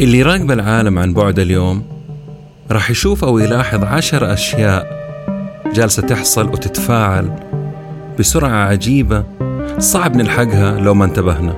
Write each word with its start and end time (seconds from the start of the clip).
اللي 0.00 0.18
يراقب 0.18 0.50
العالم 0.50 0.98
عن 0.98 1.14
بعد 1.14 1.38
اليوم 1.38 1.82
راح 2.70 2.90
يشوف 2.90 3.24
أو 3.24 3.38
يلاحظ 3.38 3.84
عشر 3.84 4.32
أشياء 4.32 5.00
جالسة 5.74 6.02
تحصل 6.02 6.48
وتتفاعل 6.48 7.30
بسرعة 8.18 8.68
عجيبة 8.68 9.24
صعب 9.78 10.16
نلحقها 10.16 10.80
لو 10.80 10.94
ما 10.94 11.04
انتبهنا. 11.04 11.54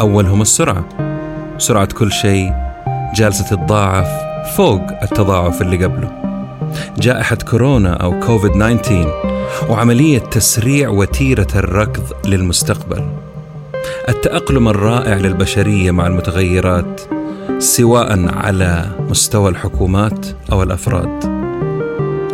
أولهم 0.00 0.42
السرعة 0.42 0.84
سرعة 1.58 1.86
كل 1.86 2.12
شيء 2.12 2.52
جالسة 3.14 3.44
تتضاعف 3.44 4.08
فوق 4.56 4.82
التضاعف 5.02 5.62
اللي 5.62 5.84
قبله. 5.84 6.10
جائحة 6.98 7.36
كورونا 7.36 7.92
أو 7.92 8.20
كوفيد 8.20 8.52
19 8.52 9.12
وعملية 9.70 10.18
تسريع 10.18 10.88
وتيرة 10.88 11.48
الركض 11.56 12.26
للمستقبل. 12.26 13.04
التأقلم 14.08 14.68
الرائع 14.68 15.14
للبشرية 15.14 15.90
مع 15.90 16.06
المتغيرات 16.06 17.15
سواء 17.58 18.28
على 18.28 18.86
مستوى 19.10 19.50
الحكومات 19.50 20.26
أو 20.52 20.62
الأفراد. 20.62 21.24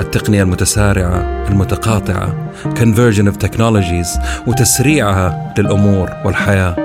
التقنية 0.00 0.42
المتسارعة 0.42 1.48
المتقاطعة 1.48 2.34
conversion 2.74 3.28
of 3.28 3.46
technologies 3.46 4.20
وتسريعها 4.46 5.54
للأمور 5.58 6.10
والحياة. 6.24 6.76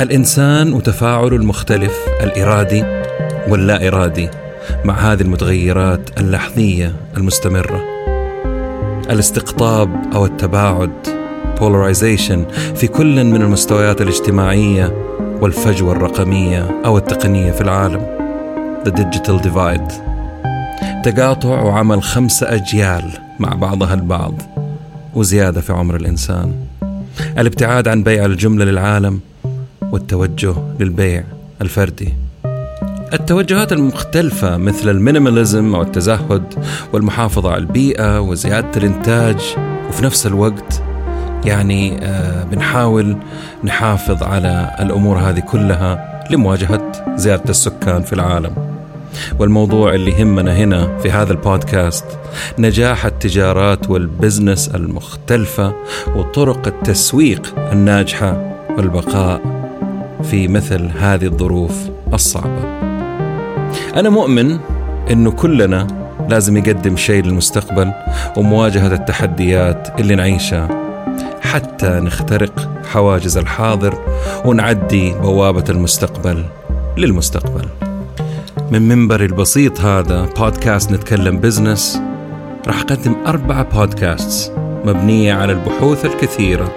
الإنسان 0.00 0.72
وتفاعله 0.72 1.36
المختلف 1.36 1.98
الإرادي 2.22 2.84
واللا 3.48 3.88
إرادي 3.88 4.28
مع 4.84 4.94
هذه 4.94 5.22
المتغيرات 5.22 6.10
اللحظية 6.20 6.92
المستمرة. 7.16 7.80
الاستقطاب 9.10 10.02
أو 10.14 10.26
التباعد 10.26 10.90
polarization 11.60 12.54
في 12.74 12.86
كل 12.86 13.24
من 13.24 13.42
المستويات 13.42 14.00
الاجتماعية 14.00 15.13
والفجوة 15.40 15.92
الرقمية 15.92 16.82
أو 16.84 16.98
التقنية 16.98 17.52
في 17.52 17.60
العالم. 17.60 18.06
The 18.84 18.90
Digital 18.90 19.44
Divide. 19.44 19.92
تقاطع 21.04 21.62
وعمل 21.62 22.02
خمسة 22.02 22.54
أجيال 22.54 23.04
مع 23.40 23.54
بعضها 23.54 23.94
البعض 23.94 24.34
وزيادة 25.14 25.60
في 25.60 25.72
عمر 25.72 25.96
الإنسان. 25.96 26.52
الابتعاد 27.38 27.88
عن 27.88 28.02
بيع 28.02 28.24
الجملة 28.24 28.64
للعالم 28.64 29.20
والتوجه 29.92 30.54
للبيع 30.80 31.24
الفردي. 31.62 32.14
التوجهات 33.12 33.72
المختلفة 33.72 34.56
مثل 34.56 34.88
المينيماليزم 34.88 35.74
أو 35.74 35.82
التزهد 35.82 36.54
والمحافظة 36.92 37.50
على 37.50 37.60
البيئة 37.60 38.20
وزيادة 38.20 38.70
الإنتاج 38.76 39.56
وفي 39.88 40.04
نفس 40.04 40.26
الوقت 40.26 40.82
يعني 41.46 41.98
آه 42.02 42.44
بنحاول 42.44 43.16
نحافظ 43.64 44.22
على 44.22 44.76
الأمور 44.80 45.18
هذه 45.18 45.40
كلها 45.40 46.24
لمواجهة 46.30 46.92
زيادة 47.16 47.50
السكان 47.50 48.02
في 48.02 48.12
العالم 48.12 48.54
والموضوع 49.38 49.94
اللي 49.94 50.10
يهمنا 50.10 50.56
هنا 50.56 50.98
في 50.98 51.10
هذا 51.10 51.32
البودكاست 51.32 52.04
نجاح 52.58 53.06
التجارات 53.06 53.90
والبزنس 53.90 54.68
المختلفة 54.68 55.74
وطرق 56.16 56.66
التسويق 56.66 57.54
الناجحة 57.72 58.54
والبقاء 58.76 59.40
في 60.22 60.48
مثل 60.48 60.90
هذه 60.98 61.24
الظروف 61.24 61.76
الصعبة. 62.12 62.62
أنا 63.96 64.10
مؤمن 64.10 64.58
إنه 65.10 65.30
كلنا 65.30 65.86
لازم 66.28 66.56
يقدم 66.56 66.96
شيء 66.96 67.24
للمستقبل 67.24 67.92
ومواجهة 68.36 68.94
التحديات 68.94 70.00
اللي 70.00 70.14
نعيشها 70.14 70.68
حتى 71.54 71.88
نخترق 71.88 72.82
حواجز 72.92 73.36
الحاضر 73.36 73.98
ونعدي 74.44 75.12
بوابة 75.12 75.64
المستقبل 75.68 76.44
للمستقبل. 76.96 77.68
من 78.70 78.82
منبري 78.82 79.24
البسيط 79.24 79.80
هذا 79.80 80.28
بودكاست 80.38 80.92
نتكلم 80.92 81.38
بزنس 81.38 82.00
راح 82.66 82.80
أقدم 82.80 83.16
أربعة 83.26 83.62
بودكاست 83.62 84.52
مبنية 84.84 85.34
على 85.34 85.52
البحوث 85.52 86.04
الكثيرة 86.04 86.72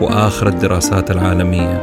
وآخر 0.00 0.48
الدراسات 0.48 1.10
العالمية. 1.10 1.82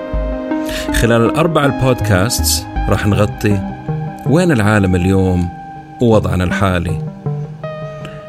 خلال 0.93 1.25
الأربع 1.25 1.65
البودكاست 1.65 2.65
راح 2.89 3.07
نغطي 3.07 3.59
وين 4.27 4.51
العالم 4.51 4.95
اليوم 4.95 5.49
ووضعنا 6.01 6.43
الحالي. 6.43 7.01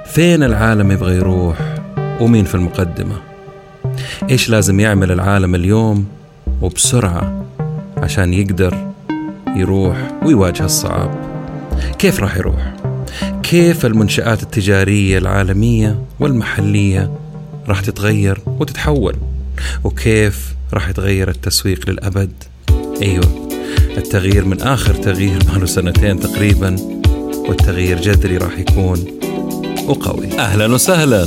فين 0.07 0.43
العالم 0.43 0.91
يبغى 0.91 1.17
يروح 1.17 1.57
ومين 2.21 2.45
في 2.45 2.55
المقدمة؟ 2.55 3.24
إيش 4.31 4.51
لازم 4.51 4.81
يعمل 4.81 5.13
العالم 5.13 5.55
اليوم 5.55 6.07
وبسرعة 6.63 7.45
عشان 7.97 8.35
يقدر 8.35 8.93
يروح 9.57 9.97
ويواجه 10.23 10.65
الصعاب؟ 10.65 11.11
كيف 11.99 12.21
راح 12.21 12.37
يروح؟ 12.37 12.73
كيف 13.43 13.87
المنشآت 13.87 14.43
التجارية 14.43 15.19
العالمية 15.19 15.99
والمحلية 16.21 17.11
راح 17.69 17.81
تتغير 17.81 18.41
وتتحول؟ 18.47 19.17
وكيف 19.85 20.55
راح 20.73 20.89
يتغير 20.89 21.29
التسويق 21.29 21.91
للأبد؟ 21.91 22.33
أيوة 23.03 23.49
التغيير 23.97 24.45
من 24.45 24.63
آخر 24.63 24.95
تغيير 24.95 25.43
له 25.59 25.67
سنتين 25.67 26.21
تقريبا 26.21 26.77
والتغيير 27.49 28.01
جذري 28.01 28.37
راح 28.37 28.59
يكون 28.59 29.05
وقوي. 29.87 30.39
أهلا 30.39 30.75
وسهلا. 30.75 31.27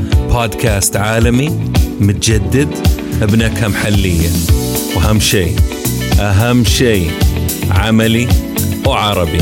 بودكاست 0.31 0.95
عالمي 0.95 1.49
متجدد 1.99 2.67
بنكهة 3.21 3.67
محلية 3.67 4.29
وأهم 4.95 5.19
شيء 5.19 5.55
أهم 6.19 6.63
شيء 6.63 7.11
عملي 7.71 8.27
وعربي. 8.85 9.41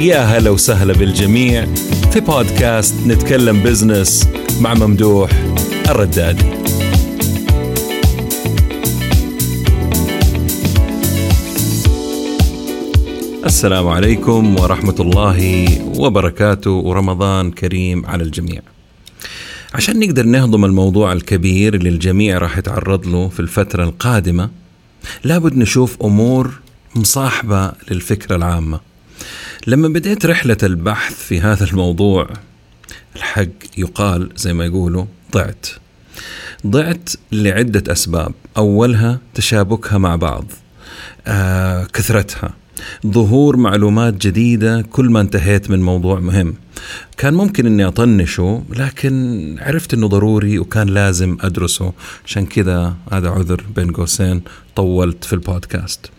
يا 0.00 0.18
هلا 0.18 0.50
وسهلا 0.50 0.92
بالجميع 0.92 1.66
في 2.12 2.20
بودكاست 2.20 2.94
نتكلم 3.06 3.62
بزنس 3.62 4.28
مع 4.60 4.74
ممدوح 4.74 5.30
الردادي 5.88 6.44
السلام 13.44 13.88
عليكم 13.88 14.60
ورحمة 14.60 14.96
الله 15.00 15.68
وبركاته. 15.98 16.70
ورمضان 16.70 17.50
كريم 17.50 18.06
على 18.06 18.22
الجميع. 18.22 18.62
عشان 19.74 19.98
نقدر 19.98 20.22
نهضم 20.26 20.64
الموضوع 20.64 21.12
الكبير 21.12 21.74
اللي 21.74 21.88
الجميع 21.88 22.38
راح 22.38 22.58
يتعرض 22.58 23.06
له 23.06 23.28
في 23.28 23.40
الفترة 23.40 23.84
القادمة 23.84 24.50
لابد 25.24 25.56
نشوف 25.56 26.02
أمور 26.02 26.50
مصاحبة 26.94 27.72
للفكرة 27.90 28.36
العامة. 28.36 28.80
لما 29.66 29.88
بديت 29.88 30.26
رحلة 30.26 30.56
البحث 30.62 31.14
في 31.14 31.40
هذا 31.40 31.64
الموضوع 31.64 32.28
الحق 33.16 33.78
يقال 33.78 34.30
زي 34.36 34.52
ما 34.52 34.64
يقولوا 34.64 35.04
ضعت. 35.32 35.66
ضعت 36.66 37.10
لعدة 37.32 37.92
أسباب، 37.92 38.32
أولها 38.56 39.18
تشابكها 39.34 39.98
مع 39.98 40.16
بعض. 40.16 40.44
آه 41.26 41.84
كثرتها. 41.84 42.54
ظهور 43.06 43.56
معلومات 43.56 44.26
جديدة 44.26 44.82
كل 44.82 45.10
ما 45.10 45.20
انتهيت 45.20 45.70
من 45.70 45.82
موضوع 45.82 46.20
مهم. 46.20 46.54
كان 47.16 47.34
ممكن 47.34 47.66
إني 47.66 47.84
أطنشه 47.84 48.62
لكن 48.76 49.56
عرفت 49.60 49.94
إنه 49.94 50.06
ضروري 50.06 50.58
وكان 50.58 50.88
لازم 50.88 51.36
أدرسه. 51.40 51.92
عشان 52.26 52.46
كذا 52.46 52.94
هذا 53.12 53.30
عذر 53.30 53.64
بين 53.76 53.92
قوسين 53.92 54.42
طولت 54.76 55.24
في 55.24 55.32
البودكاست. 55.32 56.10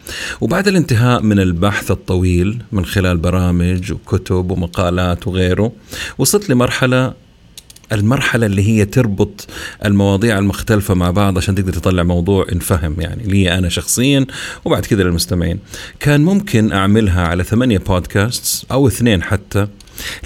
وبعد 0.41 0.67
الانتهاء 0.67 1.21
من 1.21 1.39
البحث 1.39 1.91
الطويل 1.91 2.63
من 2.71 2.85
خلال 2.85 3.17
برامج 3.17 3.91
وكتب 3.91 4.51
ومقالات 4.51 5.27
وغيره 5.27 5.71
وصلت 6.17 6.49
لمرحلة 6.49 7.22
المرحلة 7.93 8.45
اللي 8.45 8.67
هي 8.67 8.85
تربط 8.85 9.47
المواضيع 9.85 10.39
المختلفة 10.39 10.93
مع 10.93 11.11
بعض 11.11 11.37
عشان 11.37 11.55
تقدر 11.55 11.73
تطلع 11.73 12.03
موضوع 12.03 12.45
انفهم 12.51 13.01
يعني 13.01 13.23
لي 13.23 13.57
أنا 13.57 13.69
شخصيا 13.69 14.25
وبعد 14.65 14.85
كذا 14.85 15.03
للمستمعين. 15.03 15.59
كان 15.99 16.21
ممكن 16.21 16.71
أعملها 16.71 17.27
على 17.27 17.43
ثمانية 17.43 17.77
بودكاست 17.77 18.65
أو 18.71 18.87
اثنين 18.87 19.23
حتى 19.23 19.67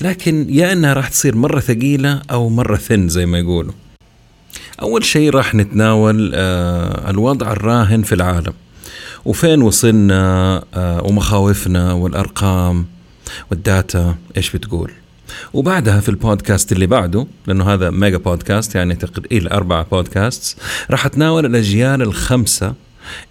لكن 0.01 0.47
يا 0.49 0.73
إنها 0.73 0.93
راح 0.93 1.09
تصير 1.09 1.35
مرة 1.35 1.59
ثقيلة 1.59 2.21
أو 2.31 2.49
مرة 2.49 2.75
ثن 2.75 3.07
زي 3.07 3.25
ما 3.25 3.39
يقولوا. 3.39 3.73
أول 4.81 5.05
شيء 5.05 5.29
راح 5.29 5.55
نتناول 5.55 6.31
آه 6.35 7.09
الوضع 7.09 7.51
الراهن 7.51 8.01
في 8.03 8.15
العالم. 8.15 8.53
وفين 9.25 9.61
وصلنا 9.61 10.63
آه، 10.73 11.03
ومخاوفنا 11.03 11.93
والأرقام 11.93 12.85
وال 13.51 13.73
data 13.73 14.15
إيش 14.37 14.55
بتقول؟ 14.55 14.91
وبعدها 15.53 15.99
في 15.99 16.09
البودكاست 16.09 16.71
اللي 16.71 16.87
بعده 16.87 17.27
لأنه 17.47 17.73
هذا 17.73 17.89
mega 17.89 18.17
podcast 18.17 18.75
يعني 18.75 18.95
تقريبا 18.95 19.53
أربع 19.53 19.81
بودكاست 19.81 20.57
راح 20.91 21.05
أتناول 21.05 21.45
الأجيال 21.45 22.01
الخمسة 22.01 22.73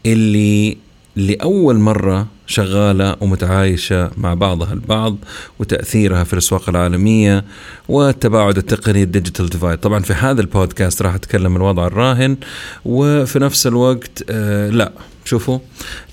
اللي 0.07 0.77
لأول 1.17 1.77
مرة 1.79 2.27
شغالة 2.47 3.17
ومتعايشة 3.21 4.11
مع 4.17 4.35
بعضها 4.35 4.73
البعض 4.73 5.17
وتأثيرها 5.59 6.25
في 6.25 6.33
الأسواق 6.33 6.69
العالمية 6.69 7.45
والتباعد 7.89 8.57
التقني 8.57 9.03
ال 9.03 9.09
digital 9.09 9.49
divide 9.49 9.79
طبعا 9.79 10.01
في 10.01 10.13
هذا 10.13 10.41
البودكاست 10.41 11.03
راح 11.03 11.15
أتكلم 11.15 11.57
الوضع 11.57 11.87
الراهن 11.87 12.37
وفي 12.85 13.39
نفس 13.39 13.67
الوقت 13.67 14.25
آه 14.31 14.71
لا. 14.71 14.93
شوفوا 15.27 15.59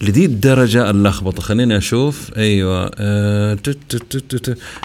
لدي 0.01 0.25
الدرجة 0.25 0.89
اللخبطة. 0.89 1.41
خليني 1.41 1.77
أشوف. 1.77 2.31
أيوة. 2.37 2.91
آه 2.97 3.57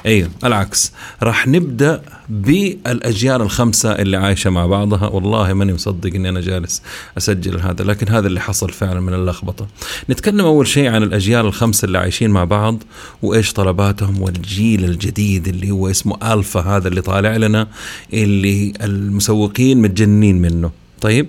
أيوة 0.06 0.30
العكس. 0.44 0.92
راح 1.22 1.48
نبدأ 1.48 2.02
بالأجيال 2.28 3.42
الخمسة 3.42 3.92
اللي 3.92 4.16
عايشة 4.16 4.50
مع 4.50 4.66
بعضها. 4.66 5.08
والله 5.08 5.52
ماني 5.52 5.72
مصدق 5.74 6.14
أني 6.14 6.28
أنا 6.28 6.40
جالس 6.40 6.82
أسجل 7.18 7.60
هذا 7.60 7.84
لكن 7.84 8.08
هذا 8.08 8.26
اللي 8.26 8.40
حصل 8.40 8.70
فعلا 8.70 9.00
من 9.00 9.14
اللخبطة. 9.14 9.66
نتكلم 10.10 10.40
أول 10.40 10.66
شيء 10.66 10.88
عن 10.88 11.02
الأجيال 11.02 11.46
الخمسة 11.46 11.86
اللي 11.86 11.98
عايشين 11.98 12.30
مع 12.30 12.44
بعض 12.44 12.82
وإيش 13.22 13.52
طلباتهم 13.52 14.22
والجيل 14.22 14.84
الجديد 14.84 15.48
اللي 15.48 15.70
هو 15.70 15.90
اسمه 15.90 16.34
ألفا 16.34 16.60
هذا 16.60 16.88
اللي 16.88 17.00
طالع 17.00 17.36
لنا 17.36 17.68
اللي 18.12 18.72
المسوقين 18.82 19.82
متجنين 19.82 20.42
منه. 20.42 20.87
طيب. 21.00 21.28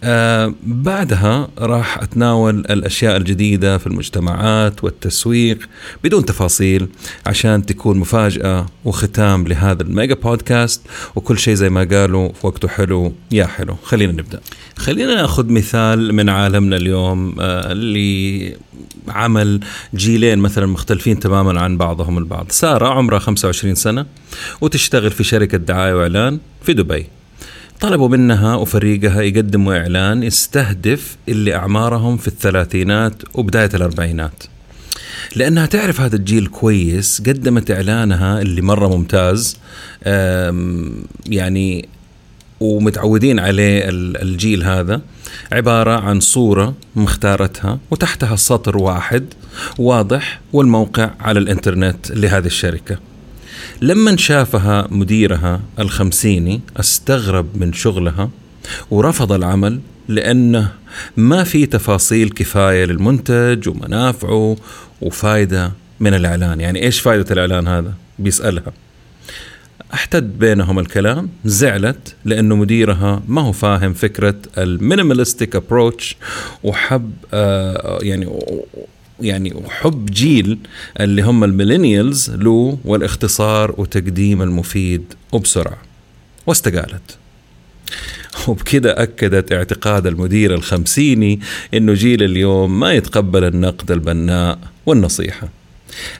آه 0.00 0.54
بعدها 0.62 1.48
راح 1.58 1.98
أتناول 1.98 2.58
الأشياء 2.58 3.16
الجديدة 3.16 3.78
في 3.78 3.86
المجتمعات 3.86 4.84
والتسويق 4.84 5.68
بدون 6.04 6.24
تفاصيل 6.24 6.88
عشان 7.26 7.66
تكون 7.66 7.98
مفاجأة 7.98 8.66
وختام 8.84 9.46
لهذا 9.46 9.82
الميجا 9.82 10.14
بودكاست. 10.14 10.82
وكل 11.16 11.38
شيء 11.38 11.54
زي 11.54 11.68
ما 11.68 11.84
قالوا 11.84 12.32
في 12.32 12.46
وقته 12.46 12.68
حلو 12.68 13.12
يا 13.32 13.46
حلو. 13.46 13.76
خلينا 13.84 14.12
نبدأ. 14.12 14.40
خلينا 14.76 15.14
نأخذ 15.14 15.52
مثال 15.52 16.14
من 16.14 16.28
عالمنا 16.28 16.76
اليوم 16.76 17.34
آه 17.40 17.72
اللي 17.72 18.56
عمل 19.08 19.60
جيلين 19.94 20.38
مثلا 20.38 20.66
مختلفين 20.66 21.20
تماما 21.20 21.60
عن 21.60 21.76
بعضهم 21.76 22.18
البعض. 22.18 22.46
سارة 22.50 22.88
عمرها 22.88 23.18
25 23.18 23.74
سنة 23.74 24.06
وتشتغل 24.60 25.10
في 25.10 25.24
شركة 25.24 25.58
دعاية 25.58 25.94
وإعلان 25.94 26.38
في 26.62 26.72
دبي. 26.72 27.06
طلبوا 27.80 28.08
منها 28.08 28.54
وفريقها 28.54 29.22
يقدموا 29.22 29.76
إعلان 29.78 30.22
يستهدف 30.22 31.16
اللي 31.28 31.54
أعمارهم 31.54 32.16
في 32.16 32.28
الثلاثينات 32.28 33.14
وبداية 33.34 33.70
الأربعينات. 33.74 34.44
لأنها 35.36 35.66
تعرف 35.66 36.00
هذا 36.00 36.16
الجيل 36.16 36.46
كويس 36.46 37.22
قدمت 37.26 37.70
إعلانها 37.70 38.40
اللي 38.40 38.62
مرة 38.62 38.88
ممتاز 38.96 39.58
يعني 41.26 41.88
ومتعودين 42.60 43.38
عليه 43.38 43.82
الجيل 44.22 44.64
هذا. 44.64 45.00
عبارة 45.52 46.00
عن 46.00 46.20
صورة 46.20 46.74
مختارتها 46.96 47.78
وتحتها 47.90 48.36
سطر 48.36 48.76
واحد 48.76 49.24
واضح 49.78 50.40
والموقع 50.52 51.10
على 51.20 51.38
الإنترنت 51.38 52.10
لهذه 52.10 52.46
الشركة. 52.46 52.98
لما 53.80 54.16
شافها 54.16 54.88
مديرها 54.90 55.60
الخمسيني 55.78 56.60
استغرب 56.76 57.46
من 57.54 57.72
شغلها 57.72 58.30
ورفض 58.90 59.32
العمل 59.32 59.80
لأنه 60.08 60.72
ما 61.16 61.44
في 61.44 61.66
تفاصيل 61.66 62.30
كفاية 62.30 62.84
للمنتج 62.84 63.68
ومنافعه 63.68 64.56
وفايدة 65.02 65.72
من 66.00 66.14
الإعلان. 66.14 66.60
يعني 66.60 66.82
إيش 66.82 67.00
فايدة 67.00 67.26
الإعلان 67.30 67.68
هذا؟ 67.68 67.94
بيسألها. 68.18 68.72
احتد 69.94 70.38
بينهم 70.38 70.78
الكلام 70.78 71.28
زعلت 71.44 72.14
لأنه 72.24 72.56
مديرها 72.56 73.22
ما 73.28 73.40
هو 73.40 73.52
فاهم 73.52 73.94
فكرة 73.94 74.34
ال 74.58 74.65
minimalistic 74.65 75.56
approach 75.56 76.16
وحب 76.64 77.12
آه 77.34 77.98
يعني 78.02 78.26
يعني 79.20 79.54
حب 79.68 80.06
جيل 80.06 80.58
اللي 81.00 81.22
هم 81.22 81.44
ال 81.44 81.51
millennials 81.51 82.30
له 82.30 82.78
والاختصار 82.84 83.74
وتقديم 83.78 84.42
المفيد 84.42 85.14
وبسرعة 85.32 85.78
واستقالت. 86.46 87.16
وبكده 88.48 89.02
أكدت 89.02 89.52
اعتقاد 89.52 90.06
المدير 90.06 90.54
الخمسيني 90.54 91.40
أنه 91.74 91.94
جيل 91.94 92.22
اليوم 92.22 92.80
ما 92.80 92.92
يتقبل 92.92 93.44
النقد 93.44 93.90
البناء 93.90 94.58
والنصيحة. 94.86 95.48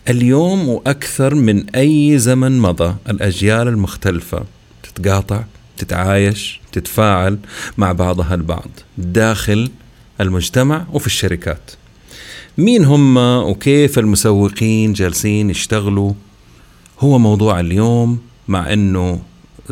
اليوم 0.09 0.69
وأكثر 0.69 1.35
من 1.35 1.71
أي 1.71 2.19
زمن 2.19 2.59
مضى 2.59 2.97
الأجيال 3.09 3.69
المختلفة 3.69 4.45
تتقاطع 4.83 5.45
تتعايش 5.79 6.61
تتفاعل 6.73 7.39
مع 7.79 7.93
بعضها 7.93 8.35
البعض 8.35 8.71
داخل 8.99 9.71
المجتمع 10.21 10.87
وفي 10.93 11.07
الشركات. 11.07 11.71
مين 12.59 12.85
هم 12.85 13.17
وكيف 13.19 13.99
المسوقين 13.99 14.93
جالسين 14.93 15.51
يشتغلوا؟ 15.51 16.13
هو 17.01 17.19
موضوع 17.19 17.61
اليوم 17.61 18.19
مع 18.49 18.73
إنه 18.73 19.21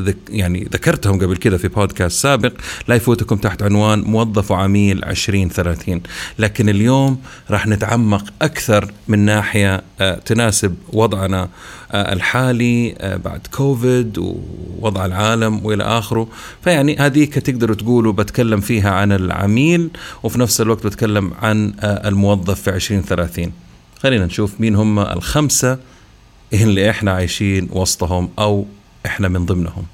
ذك 0.01 0.17
يعني 0.29 0.69
ذكرتهم 0.73 1.19
قبل 1.21 1.37
كده 1.37 1.59
في 1.59 1.69
بودكاست 1.69 2.23
سابق. 2.23 2.53
لا 2.89 2.95
يفوتكم 2.95 3.37
تحت 3.37 3.63
عنوان 3.63 4.01
موظف 4.01 4.51
وعميل 4.51 5.05
2030 5.05 6.01
لكن 6.39 6.69
اليوم 6.69 7.19
راح 7.51 7.67
نتعمق 7.67 8.25
أكثر 8.43 8.93
من 9.09 9.19
ناحية 9.19 9.83
آه، 10.01 10.15
تناسب 10.15 10.77
وضعنا 10.93 11.49
آه، 11.93 12.13
الحالي 12.13 12.95
آه، 12.99 13.17
بعد 13.17 13.47
كوفيد 13.57 14.19
ووضع 14.19 15.07
العالم 15.07 15.67
وإلى 15.67 15.85
آخره. 15.85 16.29
فيعني 16.65 16.97
هذيك 16.97 17.35
تقدروا 17.35 17.77
تقولوا 17.77 18.13
بتكلم 18.13 18.61
فيها 18.61 18.91
عن 18.91 19.13
العميل 19.13 19.91
وفي 20.23 20.41
نفس 20.41 20.61
الوقت 20.61 20.87
بتكلم 20.87 21.33
عن 21.43 21.75
الموظف 21.83 22.63
في 22.63 22.71
2030 22.71 23.53
خلينا 24.03 24.27
نشوف 24.27 24.61
مين 24.61 24.75
هم 24.75 24.99
الخمسة 24.99 25.79
اللي 26.53 26.91
إحنا 26.91 27.13
عايشين 27.13 27.69
وسطهم 27.73 28.29
أو 28.39 28.67
إحنا 29.07 29.29
من 29.29 29.47
ضمنهم. 29.47 29.85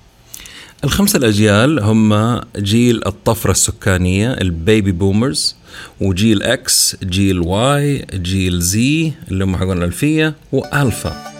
الخمسة 0.84 1.16
الأجيال 1.16 1.80
هم 1.80 2.40
جيل 2.56 3.06
الطفرة 3.06 3.50
السكانية 3.50 4.32
البيبي 4.32 4.92
بومرز 4.92 5.56
وجيل 6.00 6.42
X 6.42 6.96
جيل 7.04 7.40
Y 7.40 8.06
جيل 8.14 8.60
Z 8.60 9.12
اللي 9.30 9.44
هم 9.44 9.56
حقون 9.56 9.78
الألفية 9.78 10.34
وألفا. 10.52 11.32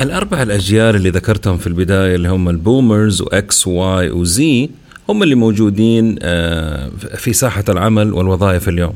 الأربع 0.00 0.42
الأجيال 0.42 0.96
اللي 0.96 1.10
ذكرتهم 1.10 1.58
في 1.58 1.66
البداية 1.66 2.14
اللي 2.14 2.28
هم 2.28 2.48
البومرز 2.48 3.22
وإكس 3.22 3.66
وواي 3.66 4.10
وزي 4.10 4.68
هم 5.08 5.22
اللي 5.22 5.34
موجودين 5.34 6.16
آه، 6.22 6.90
في 7.16 7.32
ساحة 7.32 7.64
العمل 7.68 8.12
والوظائف 8.12 8.68
اليوم. 8.68 8.94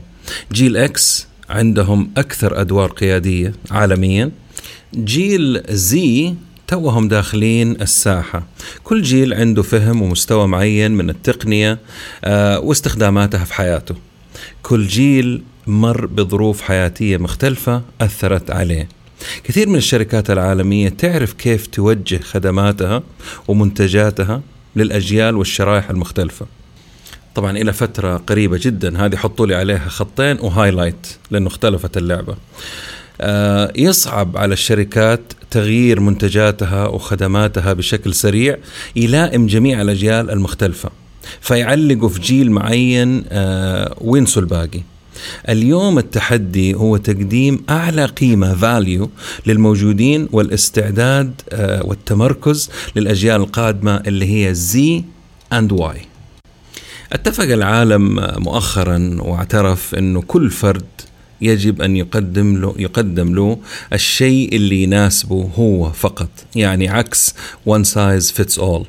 جيل 0.53 0.77
X 0.77 1.30
عندهم 1.51 2.11
أكثر 2.17 2.61
أدوار 2.61 2.91
قيادية 2.91 3.55
عالميا. 3.71 4.31
جيل 4.95 5.63
زي 5.71 6.35
توهم 6.67 7.09
داخلين 7.09 7.81
الساحة. 7.81 8.47
كل 8.85 9.03
جيل 9.03 9.35
عنده 9.35 9.63
فهم 9.63 10.03
ومستوى 10.03 10.47
معين 10.47 10.91
من 10.91 11.11
التقنية 11.11 11.79
آه، 12.25 12.61
واستخداماتها 12.61 13.45
في 13.45 13.55
حياته. 13.55 13.95
كل 14.63 14.87
جيل 14.87 15.43
مر 15.67 16.07
بظروف 16.07 16.63
حياتية 16.63 17.17
مختلفة 17.17 17.83
أثرت 18.01 18.51
عليه. 18.51 18.89
كثير 19.45 19.69
من 19.69 19.77
الشركات 19.77 20.31
العالمية 20.31 20.89
تعرف 20.89 21.33
كيف 21.33 21.67
توجه 21.67 22.21
خدماتها 22.23 23.03
ومنتجاتها 23.49 24.43
للأجيال 24.77 25.37
والشرائح 25.37 25.91
المختلفة. 25.91 26.47
طبعا 27.35 27.57
إلى 27.57 27.73
فترة 27.73 28.17
قريبة 28.17 28.59
جدا 28.63 29.07
هذه 29.07 29.17
حطوا 29.17 29.47
لي 29.47 29.55
عليها 29.55 29.89
خطين 29.89 30.39
وهايلايت 30.41 31.07
لأنه 31.31 31.47
اختلفت 31.47 31.97
اللعبة. 31.97 32.37
آه، 33.21 33.73
يصعب 33.77 34.37
على 34.37 34.53
الشركات 34.53 35.21
تغيير 35.51 36.01
منتجاتها 36.01 36.87
وخدماتها 36.87 37.73
بشكل 37.73 38.15
سريع 38.15 38.57
يلائم 38.97 39.47
جميع 39.47 39.83
الأجيال 39.83 40.31
المختلفة 40.31 40.91
فيعلقوا 41.41 42.09
في 42.09 42.21
جيل 42.21 42.51
معين 42.51 43.25
آه، 43.29 43.95
وينسوا 44.01 44.43
الباقي. 44.43 44.81
اليوم 45.49 45.99
التحدي 45.99 46.75
هو 46.75 46.97
تقديم 46.97 47.65
أعلى 47.71 48.05
قيمة 48.05 48.55
value 48.55 49.11
للموجودين 49.47 50.29
والاستعداد 50.33 51.33
آه، 51.51 51.87
والتمركز 51.87 52.71
للأجيال 52.97 53.41
القادمة 53.41 53.97
اللي 53.97 54.47
هي 54.47 54.55
Z 54.55 55.05
and 55.53 55.73
Y 55.73 56.10
اتفق 57.13 57.45
العالم 57.45 58.15
مؤخرا 58.39 59.17
واعترف 59.19 59.95
إنه 59.95 60.23
كل 60.23 60.51
فرد 60.51 60.85
يجب 61.41 61.83
أن 61.83 61.97
يقدم 61.97 62.57
له 62.57 62.75
يقدم 62.79 63.35
له 63.35 63.59
الشيء 63.93 64.57
اللي 64.57 64.83
يناسبه 64.83 65.51
هو 65.59 65.93
فقط 65.93 66.29
يعني 66.57 66.89
عكس 66.89 67.35
one 67.69 67.85
size 67.85 68.33
fits 68.33 68.59
all. 68.59 68.85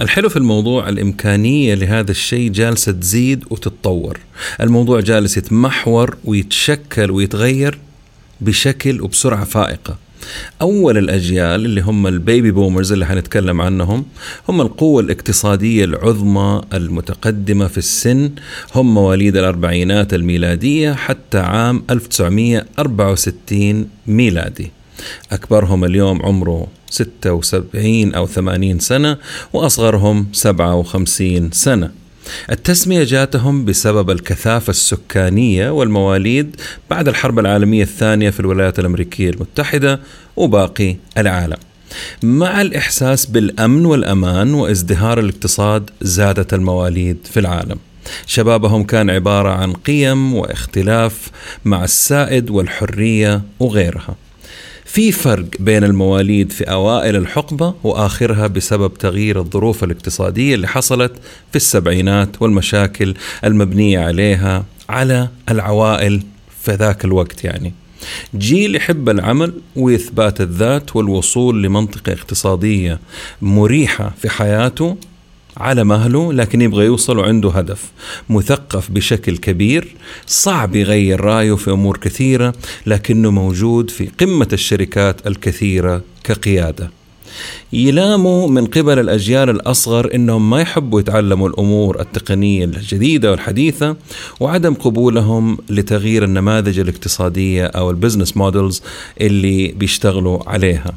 الحلو 0.00 0.28
في 0.28 0.36
الموضوع 0.36 0.88
الإمكانية 0.88 1.74
لهذا 1.74 2.10
الشيء 2.10 2.50
جالسة 2.50 2.92
تزيد 2.92 3.44
وتتطور. 3.50 4.20
الموضوع 4.60 5.00
جالس 5.00 5.36
يتمحور 5.36 6.16
ويتشكل 6.24 7.10
ويتغير 7.10 7.78
بشكل 8.40 9.00
وبسرعة 9.00 9.44
فائقة. 9.44 9.98
أول 10.62 10.98
الأجيال 10.98 11.64
اللي 11.64 11.80
هم 11.80 12.06
البيبي 12.06 12.50
بومرز 12.50 12.92
اللي 12.92 13.06
حنتكلم 13.06 13.60
عنهم 13.60 14.04
هم 14.48 14.60
القوة 14.60 15.02
الاقتصادية 15.02 15.84
العظمى 15.84 16.60
المتقدمة 16.74 17.66
في 17.66 17.78
السن 17.78 18.30
هم 18.74 18.94
مواليد 18.94 19.36
الأربعينات 19.36 20.14
الميلادية 20.14 20.92
حتى 20.92 21.38
عام 21.38 21.82
1964 21.90 23.88
ميلادي. 24.06 24.70
أكبرهم 25.32 25.84
اليوم 25.84 26.22
عمره 26.22 26.66
76 26.90 28.14
أو 28.14 28.26
80 28.26 28.78
سنة 28.78 29.16
وأصغرهم 29.52 30.26
57 30.32 31.50
سنة. 31.50 31.90
التسمية 32.50 33.04
جاتهم 33.04 33.64
بسبب 33.64 34.10
الكثافة 34.10 34.70
السكانية 34.70 35.70
والمواليد 35.70 36.56
بعد 36.90 37.08
الحرب 37.08 37.38
العالمية 37.38 37.82
الثانية 37.82 38.30
في 38.30 38.40
الولايات 38.40 38.78
الأمريكية 38.78 39.30
المتحدة 39.30 40.00
وباقي 40.36 40.96
العالم. 41.18 41.56
مع 42.22 42.60
الإحساس 42.60 43.26
بالأمن 43.26 43.86
والأمان 43.86 44.54
وازدهار 44.54 45.20
الاقتصاد 45.20 45.90
زادت 46.00 46.54
المواليد 46.54 47.18
في 47.24 47.40
العالم. 47.40 47.78
شبابهم 48.26 48.84
كان 48.84 49.10
عبارة 49.10 49.50
عن 49.50 49.72
قيم 49.72 50.34
واختلاف 50.34 51.30
مع 51.64 51.84
السائد 51.84 52.50
والحرية 52.50 53.42
وغيرها. 53.60 54.16
في 54.92 55.12
فرق 55.12 55.46
بين 55.60 55.84
المواليد 55.84 56.52
في 56.52 56.64
أوائل 56.64 57.16
الحقبة 57.16 57.74
وآخرها 57.84 58.46
بسبب 58.46 58.94
تغيير 58.94 59.40
الظروف 59.40 59.84
الاقتصادية 59.84 60.54
اللي 60.54 60.68
حصلت 60.68 61.12
في 61.50 61.56
السبعينات 61.56 62.42
والمشاكل 62.42 63.14
المبنية 63.44 63.98
عليها 63.98 64.64
على 64.88 65.28
العوائل 65.50 66.22
في 66.62 66.72
ذاك 66.72 67.04
الوقت 67.04 67.44
يعني. 67.44 67.74
جيل 68.36 68.76
يحب 68.76 69.08
العمل 69.08 69.52
وإثبات 69.76 70.40
الذات 70.40 70.96
والوصول 70.96 71.62
لمنطقة 71.62 72.12
اقتصادية 72.12 73.00
مريحة 73.42 74.12
في 74.22 74.28
حياته 74.30 74.96
على 75.56 75.84
مهله 75.84 76.32
لكن 76.32 76.62
يبغى 76.62 76.84
يوصل 76.84 77.18
وعنده 77.18 77.50
هدف. 77.50 77.90
مثقف 78.30 78.90
بشكل 78.90 79.36
كبير 79.36 79.96
صعب 80.26 80.76
يغير 80.76 81.20
رأيه 81.20 81.54
في 81.54 81.70
أمور 81.70 81.96
كثيرة 81.96 82.54
لكنه 82.86 83.30
موجود 83.30 83.90
في 83.90 84.08
قمة 84.20 84.48
الشركات 84.52 85.26
الكثيرة 85.26 86.02
كقيادة. 86.24 86.90
يلاموا 87.72 88.48
من 88.48 88.66
قبل 88.66 88.98
الأجيال 88.98 89.50
الأصغر 89.50 90.14
أنهم 90.14 90.50
ما 90.50 90.60
يحبوا 90.60 91.00
يتعلموا 91.00 91.48
الأمور 91.48 92.00
التقنية 92.00 92.64
الجديدة 92.64 93.30
والحديثة 93.30 93.96
وعدم 94.40 94.74
قبولهم 94.74 95.58
لتغيير 95.68 96.24
النماذج 96.24 96.78
الاقتصادية 96.78 97.66
أو 97.66 97.90
ال 97.90 97.95
business 97.95 98.36
models 98.36 98.82
اللي 99.20 99.68
بيشتغلوا 99.68 100.50
عليها. 100.50 100.94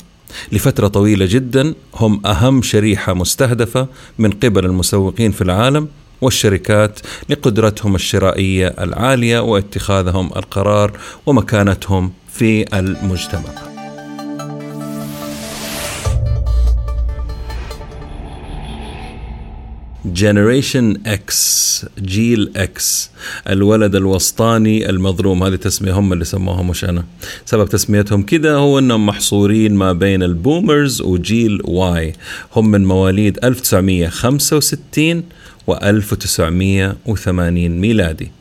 لفترة 0.52 0.88
طويلة 0.88 1.26
جدا 1.26 1.74
هم 1.96 2.26
أهم 2.26 2.62
شريحة 2.62 3.14
مستهدفة 3.14 3.88
من 4.18 4.32
قبل 4.32 4.66
المسوقين 4.66 5.32
في 5.32 5.42
العالم 5.42 5.88
والشركات 6.22 7.00
لقدرتهم 7.30 7.96
الشرائية 7.96 8.68
العالية 8.68 9.40
واتخاذهم 9.40 10.28
القرار 10.36 10.92
ومكانتهم 11.26 12.12
في 12.34 12.78
المجتمع. 12.80 13.73
جنريشن 20.06 20.98
إكس 21.06 21.86
جيل 22.00 22.52
إكس 22.56 23.10
الولد 23.50 23.96
الوسطاني 23.96 24.90
المظلوم. 24.90 25.44
هذه 25.44 25.56
تسمية 25.56 25.94
هم 25.94 26.14
اللي 26.14 26.26
سموها 26.26 26.64
مش 26.64 26.86
أنا. 26.86 27.06
سبب 27.46 27.70
تسميتهم 27.70 28.24
كده 28.24 28.56
هو 28.56 28.80
أنهم 28.80 29.06
محصورين 29.06 29.76
ما 29.76 29.94
بين 29.94 30.24
ال 30.24 30.33
boomers 30.33 31.02
وجيل 31.02 31.62
Y. 31.64 32.14
هم 32.56 32.72
من 32.72 32.86
مواليد 32.86 33.40
1965 33.44 35.24
و 35.68 35.74
1980 35.74 37.82
ميلادي. 37.82 38.32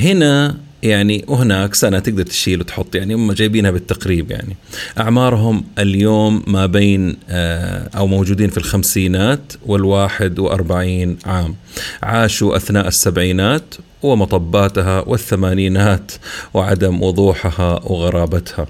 هنا 0.00 0.56
يعني 0.82 1.24
وهناك 1.28 1.74
سنة 1.74 1.98
تقدر 1.98 2.22
تشيل 2.22 2.60
وتحط 2.60 2.94
يعني 2.94 3.14
هم 3.14 3.32
جايبينها 3.32 3.70
بالتقريب 3.70 4.30
يعني. 4.30 4.56
أعمارهم 4.98 5.64
اليوم 5.78 6.42
ما 6.46 6.66
بين 6.66 7.16
آه، 7.28 7.90
أو 7.96 8.06
موجودين 8.06 8.50
في 8.50 8.58
الخمسينات 8.58 9.52
والواحد 9.66 10.38
وأربعين 10.38 11.18
عام. 11.26 11.54
عاشوا 12.02 12.56
أثناء 12.56 12.88
السبعينات 12.88 13.74
ومطباتها 14.02 15.00
والثمانينات 15.00 16.12
وعدم 16.54 17.02
وضوحها 17.02 17.80
وغرابتها. 17.84 18.66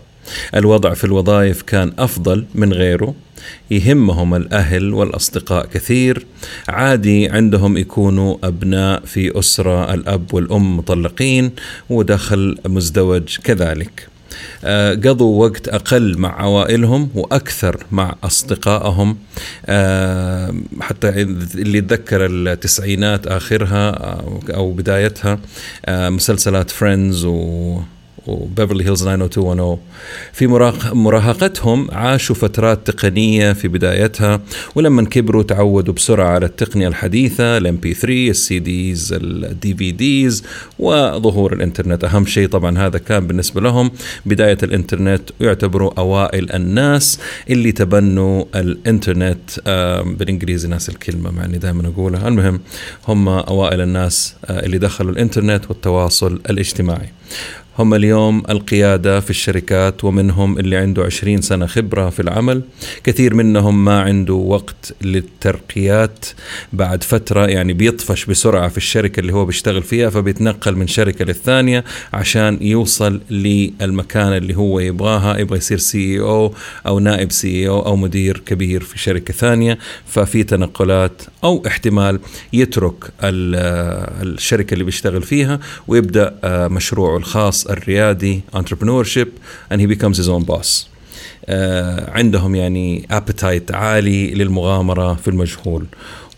الوضع 0.54 0.94
في 0.94 1.04
الوظائف 1.04 1.62
كان 1.62 1.92
أفضل 1.99 2.44
من 2.54 2.73
غيره. 2.73 3.14
يهمهم 3.70 4.35
الأهل 4.35 4.94
والأصدقاء 4.94 5.66
كثير. 5.66 6.26
عادي 6.68 7.28
عندهم 7.28 7.76
يكونوا 7.76 8.37
أبناء 8.44 9.02
في 9.04 9.38
أسرة 9.38 9.94
الأب 9.94 10.35
والأم 10.35 10.76
مطلقين 10.76 11.50
ودخل 11.90 12.58
مزدوج 12.66 13.37
كذلك. 13.44 14.08
آه، 14.64 14.94
قضوا 14.94 15.47
وقت 15.47 15.68
أقل 15.68 16.18
مع 16.18 16.42
عوائلهم 16.42 17.08
وأكثر 17.14 17.85
مع 17.92 18.14
أصدقائهم. 18.25 19.16
آه، 19.66 20.54
حتى 20.80 21.08
اللي 21.08 21.78
يتذكر 21.78 22.26
التسعينات 22.26 23.26
آخرها 23.26 23.90
أو 24.54 24.73
بدايتها 24.73 25.38
آه، 25.87 26.08
مسلسلات 26.08 26.70
Friends 26.70 27.25
و 27.25 27.80
و 28.28 28.36
Beverly 28.36 28.85
Hills 28.85 29.02
90210 29.02 29.78
في 30.32 30.47
مراهقتهم 30.94 31.88
عاشوا 31.90 32.35
فترات 32.35 32.90
تقنية 32.90 33.52
في 33.52 33.68
بدايتها 33.68 34.40
ولما 34.75 35.04
كبروا 35.04 35.42
تعودوا 35.42 35.94
بسرعة 35.94 36.28
على 36.28 36.47
التقنية 36.47 36.88
الحديثة 36.88 37.58
ال 37.58 37.76
MP3 37.76 37.94
ال 37.94 38.58
CDs 38.58 39.12
ال 39.12 39.75
DVDs 39.75 40.44
وظهور 40.78 41.52
الإنترنت. 41.52 42.04
أهم 42.04 42.26
شيء 42.26 42.49
طبعا 42.49 42.78
هذا 42.78 42.99
كان 42.99 43.26
بالنسبة 43.26 43.61
لهم. 43.61 43.90
بداية 44.26 44.58
الإنترنت 44.62 45.30
ويعتبروا 45.40 45.90
أوائل 45.99 46.52
الناس 46.52 47.18
اللي 47.50 47.73
تبنوا 47.73 48.44
الإنترنت. 48.54 49.61
بالإنجليزي 50.18 50.68
ناس 50.68 50.88
الكلمة 50.88 51.30
مع 51.30 51.44
إني 51.44 51.58
دائما 51.58 51.88
أقولها. 51.88 52.28
المهم 52.28 52.61
هم 53.08 53.28
أوائل 53.28 53.80
الناس 53.80 54.35
آه، 54.44 54.66
اللي 54.66 54.78
دخلوا 54.78 55.12
الإنترنت 55.12 55.70
والتواصل 55.70 56.40
الاجتماعي. 56.50 57.08
هم 57.78 57.94
اليوم 57.94 58.42
القيادة 58.50 59.20
في 59.20 59.30
الشركات 59.30 60.04
ومنهم 60.04 60.58
اللي 60.58 60.76
عنده 60.76 61.04
20 61.04 61.40
سنة 61.40 61.66
خبرة 61.66 62.11
في 62.11 62.20
العمل. 62.20 62.62
كثير 63.04 63.35
منهم 63.35 63.85
ما 63.85 64.00
عنده 64.00 64.35
وقت 64.35 64.94
للترقيات. 65.02 66.26
بعد 66.73 67.02
فترة 67.02 67.47
يعني 67.47 67.73
بيطفش 67.73 68.25
بسرعة 68.25 68.68
في 68.68 68.76
الشركة 68.76 69.20
اللي 69.20 69.32
هو 69.32 69.44
بيشتغل 69.44 69.82
فيها 69.82 70.11
فبيتنقل 70.11 70.76
من 70.76 70.87
شركة 70.87 71.25
للثانية 71.25 71.85
عشان 72.12 72.58
يوصل 72.61 73.20
للمكان 73.30 74.32
اللي 74.32 74.56
هو 74.56 74.80
يبغاها. 74.80 75.38
يبغى 75.38 75.58
يصير 75.58 75.78
سي 75.78 76.20
أو 76.20 76.54
أو 76.87 76.99
نائب 76.99 77.32
سي 77.32 77.68
أو 77.68 77.87
أو 77.87 77.97
مدير 77.97 78.42
كبير 78.47 78.82
في 78.82 78.99
شركة 78.99 79.35
ثانية. 79.35 79.78
ففي 80.06 80.42
تنقلات 80.42 81.23
أو 81.44 81.62
احتمال 81.66 82.20
يترك 82.52 83.12
الشركة 83.23 84.75
اللي 84.75 84.85
بيشتغل 84.85 85.23
فيها 85.23 85.61
ويبدأ 85.88 86.35
آه، 86.44 86.68
مشروعه 86.68 87.16
الخاص 87.16 87.67
الريادي 87.70 88.40
entrepreneurship 88.56 89.28
and 89.72 89.80
he 89.80 89.87
becomes 89.87 90.16
his 90.16 90.28
own 90.28 90.44
boss. 90.44 90.68
uh, 91.48 91.50
عندهم 92.08 92.54
يعني 92.54 93.06
appetite 93.12 93.75
عالي 93.75 94.34
للمغامرة 94.34 95.14
في 95.14 95.28
المجهول. 95.28 95.87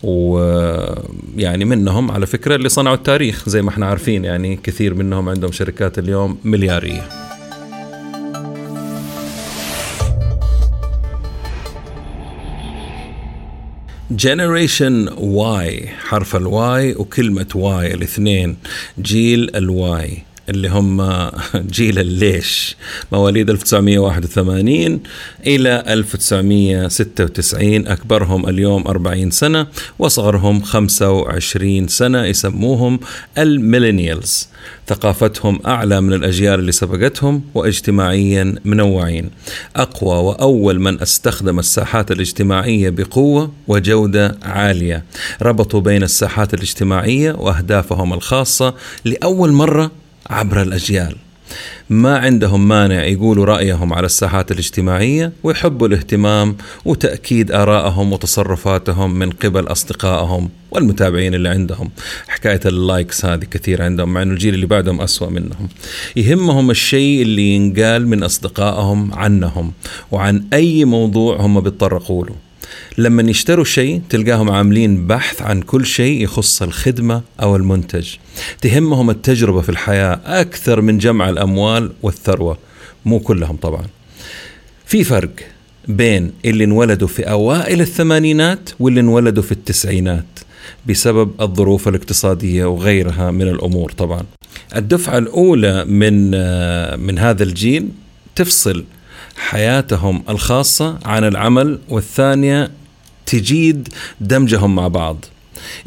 ويعني 0.03 1.65
منهم 1.65 2.11
على 2.11 2.25
فكرة 2.25 2.55
اللي 2.55 2.69
صنعوا 2.69 2.95
التاريخ 2.95 3.49
زي 3.49 3.61
ما 3.61 3.69
إحنا 3.69 3.85
عارفين 3.85 4.25
يعني 4.25 4.59
كثير 4.63 4.93
منهم 4.93 5.29
عندهم 5.29 5.51
شركات 5.51 5.99
اليوم 5.99 6.37
مليارية. 6.43 7.09
generation 14.11 15.09
Y 15.17 15.87
حرف 15.87 16.35
ال 16.35 16.65
Y 16.65 16.95
وكلمة 16.95 17.47
why 17.55 17.93
الاثنين. 17.93 18.57
جيل 19.01 19.55
ال 19.55 19.70
why 19.70 20.17
اللي 20.49 20.69
هم 20.69 21.01
جيل 21.75 21.99
الليش. 21.99 22.75
مواليد 23.11 23.49
1981 23.49 24.99
إلى 25.47 25.83
1996 25.87 27.87
أكبرهم 27.87 28.49
اليوم 28.49 28.87
40 28.87 29.31
سنة 29.31 29.67
وأصغرهم 29.99 30.61
25 30.61 31.87
سنة 31.87 32.25
يسموهم 32.25 32.99
ال 33.37 33.45
millennials. 33.45 34.47
ثقافتهم 34.87 35.59
أعلى 35.65 36.01
من 36.01 36.13
الأجيال 36.13 36.59
اللي 36.59 36.71
سبقتهم 36.71 37.43
واجتماعيا 37.53 38.55
منوعين. 38.65 39.29
أقوى 39.75 40.15
وأول 40.15 40.79
من 40.79 41.01
استخدم 41.01 41.59
الساحات 41.59 42.11
الاجتماعية 42.11 42.89
بقوة 42.89 43.51
وجودة 43.67 44.37
عالية. 44.43 45.03
ربطوا 45.41 45.79
بين 45.79 46.03
الساحات 46.03 46.53
الاجتماعية 46.53 47.31
وأهدافهم 47.31 48.13
الخاصة 48.13 48.73
لأول 49.05 49.51
مرة 49.51 49.91
عبر 50.31 50.61
الأجيال. 50.61 51.15
ما 51.89 52.17
عندهم 52.17 52.67
مانع 52.67 53.03
يقولوا 53.03 53.45
رأيهم 53.45 53.93
على 53.93 54.05
الساحات 54.05 54.51
الاجتماعية 54.51 55.31
ويحبوا 55.43 55.87
الاهتمام 55.87 56.57
وتأكيد 56.85 57.51
آرائهم 57.51 58.13
وتصرفاتهم 58.13 59.19
من 59.19 59.29
قبل 59.29 59.71
أصدقائهم 59.71 60.49
والمتابعين 60.71 61.33
اللي 61.35 61.49
عندهم. 61.49 61.91
حكاية 62.27 62.59
اللايكس 62.65 63.25
هذه 63.25 63.43
كثير 63.43 63.81
عندهم 63.81 64.13
مع 64.13 64.21
أنه 64.21 64.33
الجيل 64.33 64.53
اللي 64.53 64.65
بعدهم 64.65 65.01
أسوأ 65.01 65.29
منهم. 65.29 65.69
يهمهم 66.15 66.71
الشيء 66.71 67.21
اللي 67.21 67.55
ينقال 67.55 68.07
من 68.07 68.23
أصدقائهم 68.23 69.13
عنهم 69.13 69.71
وعن 70.11 70.43
أي 70.53 70.85
موضوع 70.85 71.41
هم 71.41 71.59
بيتطرقوا 71.61 72.25
له. 72.25 72.50
لما 72.97 73.29
يشتروا 73.29 73.65
شيء 73.65 74.01
تلقاهم 74.09 74.49
عاملين 74.49 75.07
بحث 75.07 75.41
عن 75.41 75.61
كل 75.61 75.85
شيء 75.85 76.23
يخص 76.23 76.61
الخدمة 76.61 77.21
أو 77.41 77.55
المنتج. 77.55 78.09
تهمهم 78.61 79.09
التجربة 79.09 79.61
في 79.61 79.69
الحياة 79.69 80.19
أكثر 80.25 80.81
من 80.81 80.97
جمع 80.97 81.29
الأموال 81.29 81.91
والثروة. 82.03 82.57
مو 83.05 83.19
كلهم 83.19 83.55
طبعا. 83.55 83.85
في 84.85 85.03
فرق 85.03 85.31
بين 85.87 86.31
اللي 86.45 86.63
انولدوا 86.63 87.07
في 87.07 87.23
أوائل 87.23 87.81
الثمانينات 87.81 88.69
واللي 88.79 88.99
انولدوا 88.99 89.43
في 89.43 89.51
التسعينات 89.51 90.25
بسبب 90.89 91.31
الظروف 91.41 91.87
الاقتصادية 91.87 92.65
وغيرها 92.65 93.31
من 93.31 93.47
الأمور 93.47 93.91
طبعا. 93.91 94.23
الدفعة 94.75 95.17
الأولى 95.17 95.85
من 95.85 96.31
من 96.99 97.19
هذا 97.19 97.43
الجيل 97.43 97.87
تفصل 98.35 98.83
حياتهم 99.41 100.23
الخاصة 100.29 100.99
عن 101.05 101.23
العمل 101.23 101.79
والثانية 101.89 102.71
تجيد 103.25 103.87
دمجهم 104.21 104.75
مع 104.75 104.87
بعض. 104.87 105.25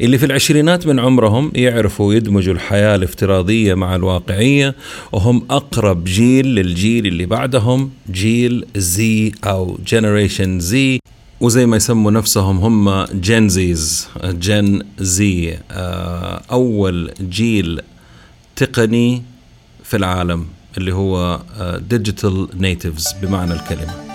اللي 0.01 0.17
في 0.17 0.25
العشرينات 0.25 0.87
من 0.87 0.99
عمرهم 0.99 1.51
يعرفوا 1.55 2.13
يدمجوا 2.13 2.53
الحياة 2.53 2.95
الافتراضية 2.95 3.73
مع 3.73 3.95
الواقعية 3.95 4.75
وهم 5.11 5.45
أقرب 5.49 6.03
جيل 6.03 6.45
للجيل 6.45 7.05
اللي 7.05 7.25
بعدهم 7.25 7.91
جيل 8.11 8.65
زي 8.75 9.31
أو 9.43 9.79
جنريشن 9.87 10.59
زي 10.59 10.99
وزي 11.41 11.65
ما 11.65 11.77
يسموا 11.77 12.11
نفسهم 12.11 12.57
هم 12.57 13.05
جن 13.13 13.49
زيز 13.49 14.07
جن 14.23 14.81
زي 14.99 15.57
أول 16.51 17.11
جيل 17.21 17.81
تقني 18.55 19.23
في 19.83 19.97
العالم. 19.97 20.45
اللي 20.77 20.93
هو 20.93 21.39
digital 21.89 22.47
natives 22.53 23.15
بمعنى 23.21 23.53
الكلمة. 23.53 24.05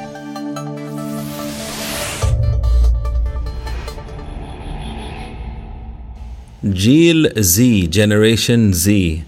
جيل 6.64 7.42
Z 7.42 7.86
generation 7.86 8.72
Z 8.72 9.18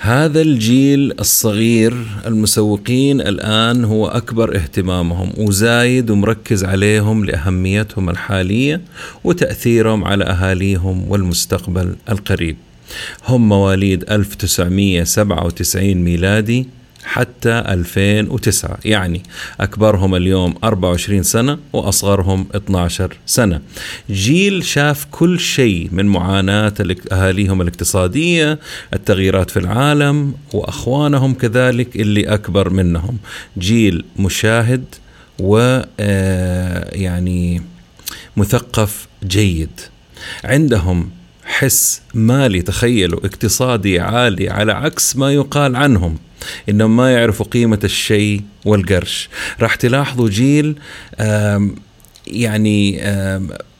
هذا 0.00 0.40
الجيل 0.40 1.12
الصغير 1.20 2.06
المسوقين 2.26 3.20
الآن 3.20 3.84
هو 3.84 4.06
أكبر 4.06 4.56
اهتمامهم 4.56 5.32
وزايد 5.38 6.10
ومركز 6.10 6.64
عليهم 6.64 7.24
لأهميتهم 7.24 8.10
الحالية 8.10 8.80
وتأثيرهم 9.24 10.04
على 10.04 10.24
أهاليهم 10.24 11.10
والمستقبل 11.10 11.96
القريب. 12.08 12.56
هم 13.28 13.48
مواليد 13.48 14.10
1997 14.10 15.94
ميلادي 15.94 16.66
حتى 17.04 17.50
2009 17.50 18.78
يعني 18.84 19.22
أكبرهم 19.60 20.14
اليوم 20.14 20.54
24 20.64 21.22
سنة 21.22 21.58
وأصغرهم 21.72 22.46
12 22.54 23.16
سنة. 23.26 23.60
جيل 24.10 24.64
شاف 24.64 25.06
كل 25.10 25.40
شيء 25.40 25.88
من 25.92 26.06
معاناة 26.06 26.72
أهاليهم 27.12 27.60
الاقتصادية 27.62 28.58
التغييرات 28.94 29.50
في 29.50 29.58
العالم 29.58 30.34
وأخوانهم 30.52 31.34
كذلك 31.34 31.96
اللي 31.96 32.22
أكبر 32.34 32.70
منهم. 32.70 33.18
جيل 33.58 34.04
مشاهد 34.18 34.84
و 35.38 35.80
يعني 36.92 37.62
مثقف 38.36 39.08
جيد. 39.24 39.80
عندهم 40.44 41.10
حس 41.50 42.02
مالي 42.14 42.62
تخيلوا 42.62 43.26
اقتصادي 43.26 44.00
عالي 44.00 44.50
على 44.50 44.72
عكس 44.72 45.16
ما 45.16 45.32
يقال 45.32 45.76
عنهم. 45.76 46.18
إنهم 46.68 46.96
ما 46.96 47.12
يعرفوا 47.12 47.46
قيمة 47.46 47.78
الشيء 47.84 48.42
والقرش. 48.64 49.28
راح 49.60 49.74
تلاحظوا 49.74 50.28
جيل 50.28 50.78
يعني 52.26 53.02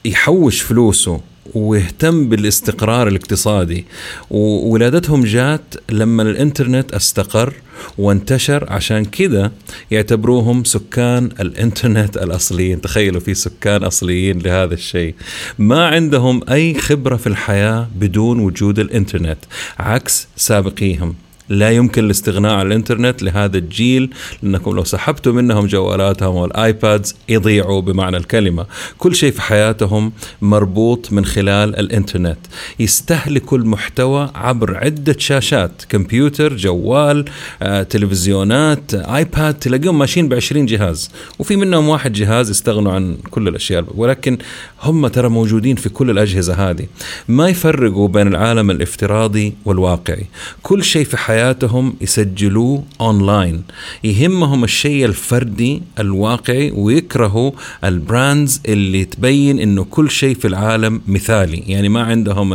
يحوش 0.05 0.61
فلوسه 0.61 1.21
ويهتم 1.55 2.29
بالاستقرار 2.29 3.09
الاقتصادي. 3.09 3.85
وولادتهم 4.31 5.25
جات 5.25 5.75
لما 5.91 6.23
الإنترنت 6.23 6.93
استقر 6.93 7.55
وانتشر 7.99 8.73
عشان 8.73 9.05
كذا 9.05 9.53
يعتبروهم 9.91 10.65
سكان 10.65 11.25
الإنترنت 11.41 12.17
الأصليين. 12.17 12.81
تخيلوا 12.81 13.21
في 13.21 13.35
سكان 13.35 13.85
أصليين 13.85 14.39
لهذا 14.39 14.75
الشيء. 14.75 15.15
ما 15.59 15.87
عندهم 15.87 16.41
أي 16.51 16.75
خبرة 16.75 17.17
في 17.17 17.27
الحياة 17.27 17.89
بدون 17.97 18.41
وجود 18.41 18.79
الإنترنت 18.79 19.39
عكس 19.79 20.29
سابقيهم. 20.37 21.15
لا 21.51 21.71
يمكن 21.71 22.05
الاستغناء 22.05 22.53
عن 22.53 22.67
الإنترنت 22.67 23.23
لهذا 23.23 23.59
الجيل 23.59 24.11
لأنكم 24.43 24.77
لو 24.77 24.85
سحبتوا 24.85 25.33
منهم 25.33 25.67
جوالاتهم 25.67 26.37
والآيبادز 26.37 27.15
يضيعوا 27.29 27.81
بمعنى 27.81 28.17
الكلمة، 28.17 28.67
كل 28.99 29.15
شيء 29.15 29.33
في 29.33 29.43
حياتهم 29.43 30.13
مربوط 30.43 31.13
من 31.13 31.25
خلال 31.25 31.79
الإنترنت، 31.79 32.39
يستهلكوا 32.79 33.59
المحتوى 33.59 34.31
عبر 34.35 34.77
عدة 34.77 35.17
شاشات، 35.19 35.85
كمبيوتر، 35.89 36.57
جوال، 36.57 37.25
آه، 37.63 37.83
تلفزيونات، 37.83 38.95
iPad، 38.95 39.55
تلاقيهم 39.55 39.99
ماشيين 39.99 40.29
ب 40.29 40.35
20 40.35 40.67
جهاز، 40.67 41.11
وفي 41.39 41.57
منهم 41.57 41.89
واحد 41.89 42.13
جهاز 42.13 42.51
يستغنوا 42.51 42.93
عن 42.93 43.17
كل 43.31 43.49
الأشياء، 43.49 43.85
ولكن 43.95 44.39
هم 44.83 45.07
ترى 45.07 45.29
موجودين 45.29 45.77
في 45.77 45.89
كل 45.89 46.11
الأجهزة 46.11 46.71
هذه، 46.71 46.87
ما 47.29 47.49
يفرقوا 47.49 48.09
بين 48.09 48.27
العالم 48.27 48.71
الافتراضي 48.71 49.55
والواقعي، 49.65 50.27
كل 50.63 50.85
شيء 50.85 51.05
في 51.05 51.17
حياتهم 51.17 51.40
حياتهم 51.41 51.95
يسجلوه 52.01 52.85
اونلاين 53.01 53.63
يهمهم 54.05 54.65
الشيء 54.65 55.05
الفردي 55.05 55.83
الواقعي 55.99 56.71
ويكرهوا 56.71 57.51
ال 57.85 57.96
brands 57.96 58.61
اللي 58.69 59.05
تبين 59.05 59.59
إنه 59.59 59.85
كل 59.85 60.11
شيء 60.11 60.35
في 60.35 60.49
العالم 60.49 61.01
مثالي. 61.09 61.63
يعني 61.67 61.89
ما 61.89 62.03
عندهم 62.03 62.55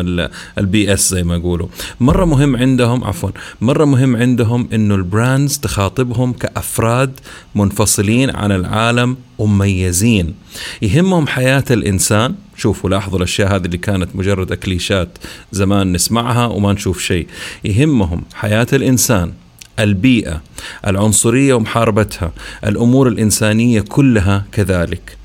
ال 0.58 0.94
BS 0.94 1.10
زي 1.10 1.24
ما 1.24 1.36
يقولوا. 1.36 1.68
مرة 2.00 2.26
مهم 2.26 2.56
عندهم 2.56 3.04
عفوا 3.04 3.30
مرة 3.62 3.86
مهم 3.86 4.16
عندهم 4.16 4.68
إنه 4.74 4.96
ال 4.96 5.05
brands 5.05 5.58
تخاطبهم 5.58 6.34
كأفراد 6.34 7.20
منفصلين 7.56 8.30
عن 8.30 8.52
العالم 8.52 9.18
ومميزين. 9.38 10.34
يهمهم 10.82 11.28
حياة 11.28 11.64
الإنسان 11.72 12.36
شوفوا 12.58 12.90
لاحظوا 12.90 13.18
الأشياء 13.18 13.56
هذه 13.56 13.66
اللي 13.66 13.78
كانت 13.78 14.16
مجرد 14.16 14.52
أكليشات 14.52 15.18
زمان 15.52 15.92
نسمعها 15.92 16.46
وما 16.46 16.74
نشوف 16.74 17.02
شيء. 17.02 17.28
يهمهم 17.64 18.24
حياة 18.34 18.68
الإنسان 18.74 19.34
البيئة 19.80 20.42
العنصرية 20.88 21.54
ومحاربتها 21.54 22.32
الأمور 22.66 23.08
الإنسانية 23.08 23.82
كلها 23.82 24.46
كذلك. 24.52 25.18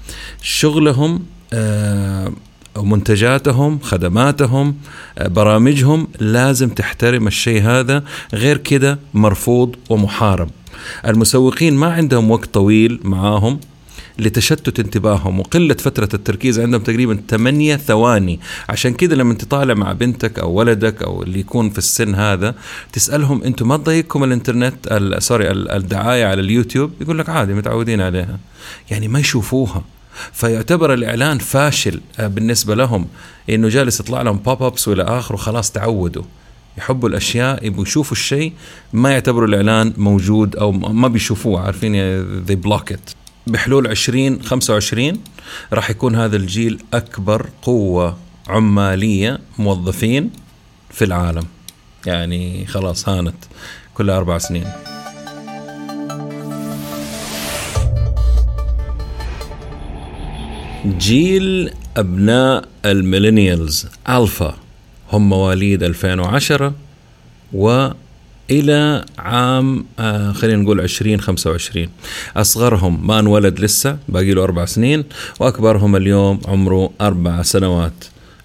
شغلهم 0.42 1.22
آه 1.52 2.32
منتجاتهم 2.76 3.78
خدماتهم 3.78 4.76
برامجهم 5.20 6.08
لازم 6.20 6.68
تحترم 6.68 7.26
الشيء 7.26 7.62
هذا 7.62 8.04
غير 8.34 8.56
كده 8.56 8.98
مرفوض 9.14 9.76
ومحارب. 9.90 10.50
المسوقين 11.06 11.74
ما 11.74 11.92
عندهم 11.92 12.30
وقت 12.30 12.54
طويل 12.54 13.00
معاهم. 13.04 13.60
لتشتت 14.18 14.80
انتباههم 14.80 15.40
وقلة 15.40 15.74
فترة 15.74 16.08
التركيز 16.14 16.60
عندهم 16.60 16.82
تقريبا 16.82 17.22
8 17.28 17.76
ثواني. 17.76 18.40
عشان 18.68 18.94
كذا 18.94 19.14
لما 19.14 19.34
تطالع 19.34 19.74
مع 19.74 19.92
بنتك 19.92 20.38
أو 20.38 20.52
ولدك 20.52 21.02
أو 21.02 21.22
اللي 21.22 21.40
يكون 21.40 21.70
في 21.70 21.78
السن 21.78 22.14
هذا 22.14 22.54
تسألهم 22.92 23.42
أنتم 23.42 23.68
ما 23.68 23.76
تضايقكم 23.76 24.24
الإنترنت 24.24 24.98
سوري 25.18 25.50
الدعاية 25.50 26.26
على 26.26 26.40
اليوتيوب؟ 26.40 26.92
يقول 27.00 27.18
لك 27.18 27.28
عادي 27.28 27.54
متعودين 27.54 28.00
عليها. 28.00 28.38
يعني 28.90 29.08
ما 29.08 29.18
يشوفوها. 29.18 29.84
فيعتبر 30.32 30.94
الإعلان 30.94 31.38
فاشل 31.38 32.00
بالنسبة 32.18 32.74
لهم. 32.74 33.06
إنه 33.50 33.68
جالس 33.68 34.00
يطلع 34.00 34.22
لهم 34.22 34.36
pop 34.36 34.62
ups 34.62 34.88
وإلى 34.88 35.02
آخره 35.02 35.36
خلاص 35.36 35.70
تعودوا. 35.70 36.22
يحبوا 36.78 37.08
الأشياء 37.08 37.66
يبغوا 37.66 37.82
يشوفوا 37.82 38.12
الشيء 38.12 38.52
ما 38.92 39.10
يعتبروا 39.10 39.48
الإعلان 39.48 39.92
موجود 39.96 40.56
أو 40.56 40.72
ما 40.72 41.08
بيشوفوه 41.08 41.60
عارفين؟ 41.60 41.94
they 42.44 42.54
block 42.54 42.92
it 42.92 43.10
بحلول 43.50 43.86
20 43.86 44.42
25 44.42 45.20
راح 45.72 45.90
يكون 45.90 46.16
هذا 46.16 46.36
الجيل 46.36 46.82
أكبر 46.94 47.48
قوة 47.62 48.18
عمالية 48.48 49.38
موظفين 49.58 50.30
في 50.90 51.04
العالم. 51.04 51.44
يعني 52.06 52.66
خلاص 52.66 53.08
هانت 53.08 53.34
كل 53.94 54.10
أربع 54.10 54.38
سنين. 54.38 54.66
جيل 60.98 61.70
أبناء 61.96 62.68
ال 62.84 62.93
millennials 62.93 63.86
ألفا 64.08 64.56
هم 65.12 65.28
مواليد 65.28 65.82
2010 65.82 66.74
وإلى 68.50 69.04
عام 69.18 69.84
آه 69.98 70.32
خلينا 70.32 70.62
نقول 70.62 70.80
2025 70.80 71.88
أصغرهم 72.36 73.06
ما 73.06 73.18
انولد 73.18 73.60
لسه 73.60 73.98
باقي 74.08 74.30
له 74.34 74.42
أربع 74.44 74.64
سنين 74.64 75.04
وأكبرهم 75.40 75.96
اليوم 75.96 76.40
عمره 76.46 76.90
أربع 77.00 77.42
سنوات. 77.42 78.04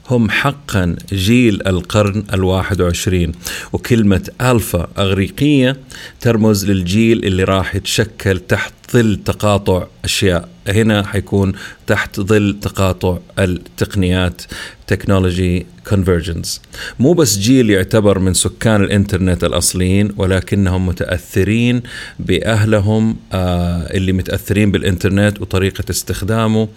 هم 0.10 0.30
حقا 0.30 0.96
جيل 1.14 1.68
القرن 1.68 2.24
الواحد 2.34 2.82
وعشرين 2.82 3.32
وكلمة 3.74 4.30
ألفا 4.42 4.88
أغريقية 4.98 5.78
ترمز 6.22 6.66
للجيل 6.66 7.26
اللي 7.26 7.44
راح 7.44 7.76
يتشكل 7.76 8.40
تحت 8.40 8.74
ظل 8.94 9.20
تقاطع 9.26 9.88
أشياء. 10.04 10.55
هنا 10.68 11.06
حيكون 11.08 11.54
تحت 11.88 12.20
ظل 12.20 12.58
تقاطع 12.62 13.18
التقنيات 13.40 14.42
technology 14.88 15.66
convergence 15.90 16.62
مو 17.00 17.14
بس 17.14 17.38
جيل 17.38 17.70
يعتبر 17.70 18.20
من 18.20 18.34
سكان 18.34 18.84
الإنترنت 18.84 19.44
الأصليين 19.44 20.12
ولكنهم 20.18 20.86
متأثرين 20.86 21.82
بأهلهم 22.20 23.16
آه 23.34 23.94
اللي 23.94 24.14
متأثرين 24.14 24.72
بالإنترنت 24.72 25.42
وطريقة 25.42 25.84
استخدامه 25.90 26.68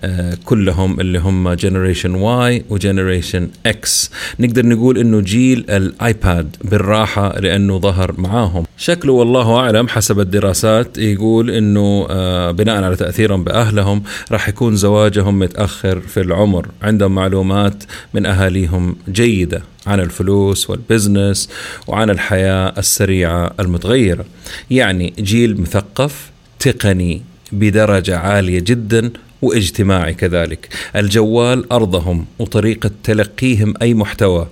آه 0.00 0.36
كلهم 0.44 1.00
اللي 1.00 1.18
هم 1.18 1.52
generation 1.52 2.14
Y 2.14 2.64
و 2.70 2.77
generation 2.77 3.48
X 3.66 4.10
نقدر 4.40 4.66
نقول 4.66 4.98
إنه 4.98 5.20
جيل 5.20 5.64
الآيباد 5.70 6.56
بالراحة 6.64 7.40
لأنه 7.40 7.78
ظهر 7.78 8.14
معاهم. 8.18 8.64
شكله 8.76 9.12
والله 9.12 9.56
أعلم 9.56 9.88
حسب 9.88 10.20
الدراسات 10.20 10.98
يقول 10.98 11.50
إنه 11.50 12.06
آه 12.10 12.50
بناء 12.50 12.82
على 12.82 12.96
تاثيرهم 13.34 13.44
بأهلهم 13.44 14.02
راح 14.32 14.48
يكون 14.48 14.76
زواجهم 14.76 15.38
متأخر 15.38 16.00
في 16.00 16.20
العمر. 16.20 16.68
عندهم 16.82 17.14
معلومات 17.14 17.84
من 18.14 18.26
أهاليهم 18.26 18.96
جيدة 19.08 19.62
عن 19.86 20.00
الفلوس 20.00 20.70
والبزنس 20.70 21.48
وعن 21.86 22.10
الحياة 22.10 22.74
السريعة 22.78 23.52
المتغيرة. 23.60 24.24
يعني 24.70 25.14
جيل 25.18 25.60
مثقف 25.60 26.30
تقني 26.58 27.22
بدرجة 27.52 28.16
عالية 28.16 28.60
جدا 28.60 29.10
واجتماعي 29.42 30.14
كذلك. 30.14 30.68
الجوال 30.96 31.72
أرضهم 31.72 32.26
وطريقة 32.38 32.90
تلقيهم 33.04 33.74
أي 33.82 33.94
محتوى 33.94 34.46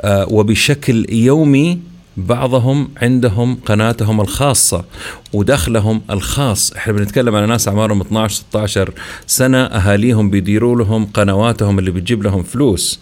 آه 0.00 0.26
وبشكل 0.30 1.06
يومي 1.10 1.78
بعضهم 2.18 2.88
عندهم 3.02 3.58
قناتهم 3.66 4.20
الخاصة 4.20 4.84
ودخلهم 5.32 6.02
الخاص. 6.10 6.72
إحنا 6.72 6.92
بنتكلم 6.92 7.34
على 7.34 7.46
ناس 7.46 7.68
أعمارهم 7.68 8.00
12 8.00 8.34
16 8.34 8.92
سنة 9.26 9.58
أهاليهم 9.58 10.30
بيديروا 10.30 10.76
لهم 10.76 11.06
قنواتهم 11.06 11.78
اللي 11.78 11.90
بتجيب 11.90 12.22
لهم 12.22 12.42
فلوس. 12.42 13.00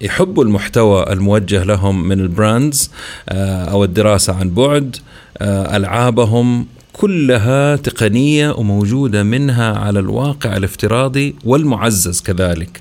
يحبوا 0.00 0.44
المحتوى 0.44 1.12
الموجه 1.12 1.64
لهم 1.64 2.08
من 2.08 2.20
البراندز 2.20 2.90
أو 3.28 3.84
الدراسة 3.84 4.34
عن 4.34 4.50
بعد. 4.50 4.96
ألعابهم 5.42 6.66
كلها 6.92 7.76
تقنية 7.76 8.50
وموجودة 8.50 9.22
منها 9.22 9.78
على 9.78 9.98
الواقع 9.98 10.56
الافتراضي 10.56 11.36
والمعزز 11.44 12.20
كذلك. 12.20 12.80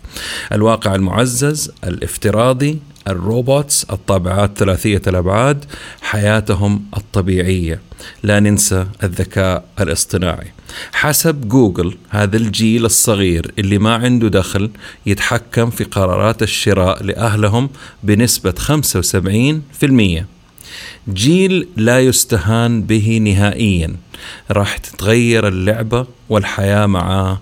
الواقع 0.54 0.96
المعزز 0.96 1.72
الافتراضي 1.84 2.80
الروبوتس 3.08 3.84
الطابعات 3.84 4.58
ثلاثية 4.58 5.02
الأبعاد 5.08 5.66
حياتهم 6.02 6.86
الطبيعية. 6.98 7.82
لا 8.24 8.40
ننسى 8.40 8.86
الذكاء 9.04 9.66
الاصطناعي. 9.80 10.52
حسب 10.94 11.48
جوجل 11.48 11.98
هذا 12.10 12.38
الجيل 12.38 12.86
الصغير 12.86 13.52
اللي 13.60 13.78
ما 13.78 13.96
عنده 13.96 14.28
دخل 14.28 14.70
يتحكم 15.06 15.70
في 15.70 15.84
قرارات 15.84 16.44
الشراء 16.44 17.04
لأهلهم 17.04 17.70
بنسبة 18.04 18.52
75%. 18.52 20.26
جيل 21.14 21.68
لا 21.78 22.00
يستهان 22.00 22.82
به 22.82 23.18
نهائيا 23.18 23.96
راح 24.52 24.78
تتغير 24.78 25.48
اللعبة 25.48 26.08
والحياة 26.30 26.86
معاه 26.86 27.42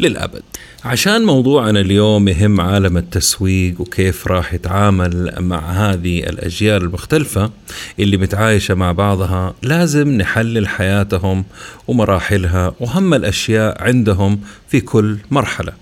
للأبد. 0.00 0.42
عشان 0.84 1.24
موضوعنا 1.24 1.80
اليوم 1.80 2.28
يهم 2.28 2.60
عالم 2.60 2.96
التسويق 2.96 3.80
وكيف 3.80 4.26
راح 4.26 4.54
يتعامل 4.54 5.34
مع 5.38 5.58
هذه 5.72 6.18
الأجيال 6.18 6.82
المختلفة 6.82 7.50
اللي 7.98 8.16
متعايشة 8.16 8.74
مع 8.74 8.92
بعضها 8.92 9.54
لازم 9.62 10.08
نحلل 10.08 10.68
حياتهم 10.68 11.44
ومراحلها 11.88 12.74
وهم 12.80 13.14
الأشياء 13.14 13.82
عندهم 13.82 14.40
في 14.68 14.80
كل 14.80 15.16
مرحلة. 15.30 15.72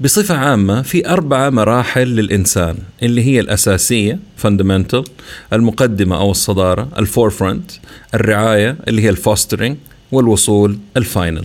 بصفة 0.00 0.36
عامة 0.36 0.82
في 0.82 1.08
أربعة 1.08 1.50
مراحل 1.50 2.06
للإنسان 2.08 2.76
اللي 3.02 3.22
هي 3.24 3.40
الأساسية 3.40 4.18
fundamental 4.44 5.04
المقدمة 5.52 6.16
أو 6.16 6.30
الصدارة 6.30 6.88
ال 6.98 7.05
forefront 7.05 7.70
الرعاية 8.14 8.76
اللي 8.88 9.02
هي 9.02 9.08
ال 9.08 9.15
fostering 9.15 9.76
والوصول 10.12 10.78
ال 10.96 11.04
final 11.04 11.44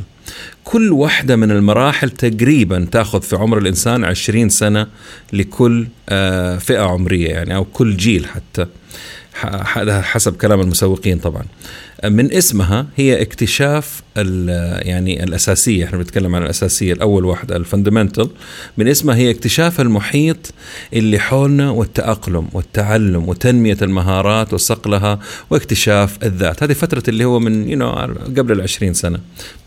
كل 0.63 0.91
واحدة 0.91 1.35
من 1.35 1.51
المراحل 1.51 2.09
تقريبا 2.09 2.87
تأخذ 2.91 3.21
في 3.21 3.35
عمر 3.35 3.57
الإنسان 3.57 4.03
20 4.03 4.49
سنة 4.49 4.87
لكل 5.33 5.87
فئة 6.59 6.79
عمرية 6.79 7.29
يعني 7.29 7.55
أو 7.55 7.65
كل 7.65 7.97
جيل 7.97 8.27
حتى. 8.27 8.65
حسب 10.01 10.37
كلام 10.37 10.61
المسوقين 10.61 11.19
طبعا. 11.19 11.43
من 12.05 12.33
اسمها 12.33 12.87
هي 12.95 13.21
اكتشاف 13.21 14.01
يعني 14.15 15.23
الأساسية. 15.23 15.85
إحنا 15.85 15.97
بنتكلم 15.97 16.35
عن 16.35 16.43
الأساسية 16.43 16.93
الأول 16.93 17.25
واحدة 17.25 17.55
ال 17.55 17.61
fundamental. 17.61 18.29
من 18.77 18.87
اسمها 18.87 19.15
هي 19.15 19.31
اكتشاف 19.31 19.81
المحيط 19.81 20.53
اللي 20.93 21.19
حولنا 21.19 21.69
والتأقلم 21.69 22.47
والتعلم 22.53 23.29
وتنمية 23.29 23.77
المهارات 23.81 24.53
وصقلها 24.53 25.19
واكتشاف 25.49 26.17
الذات. 26.23 26.63
هذه 26.63 26.73
فترة 26.73 27.03
اللي 27.07 27.25
هو 27.25 27.39
من 27.39 27.69
يو 27.69 27.89
قبل 28.37 28.51
العشرين 28.51 28.93
سنة. 28.93 29.19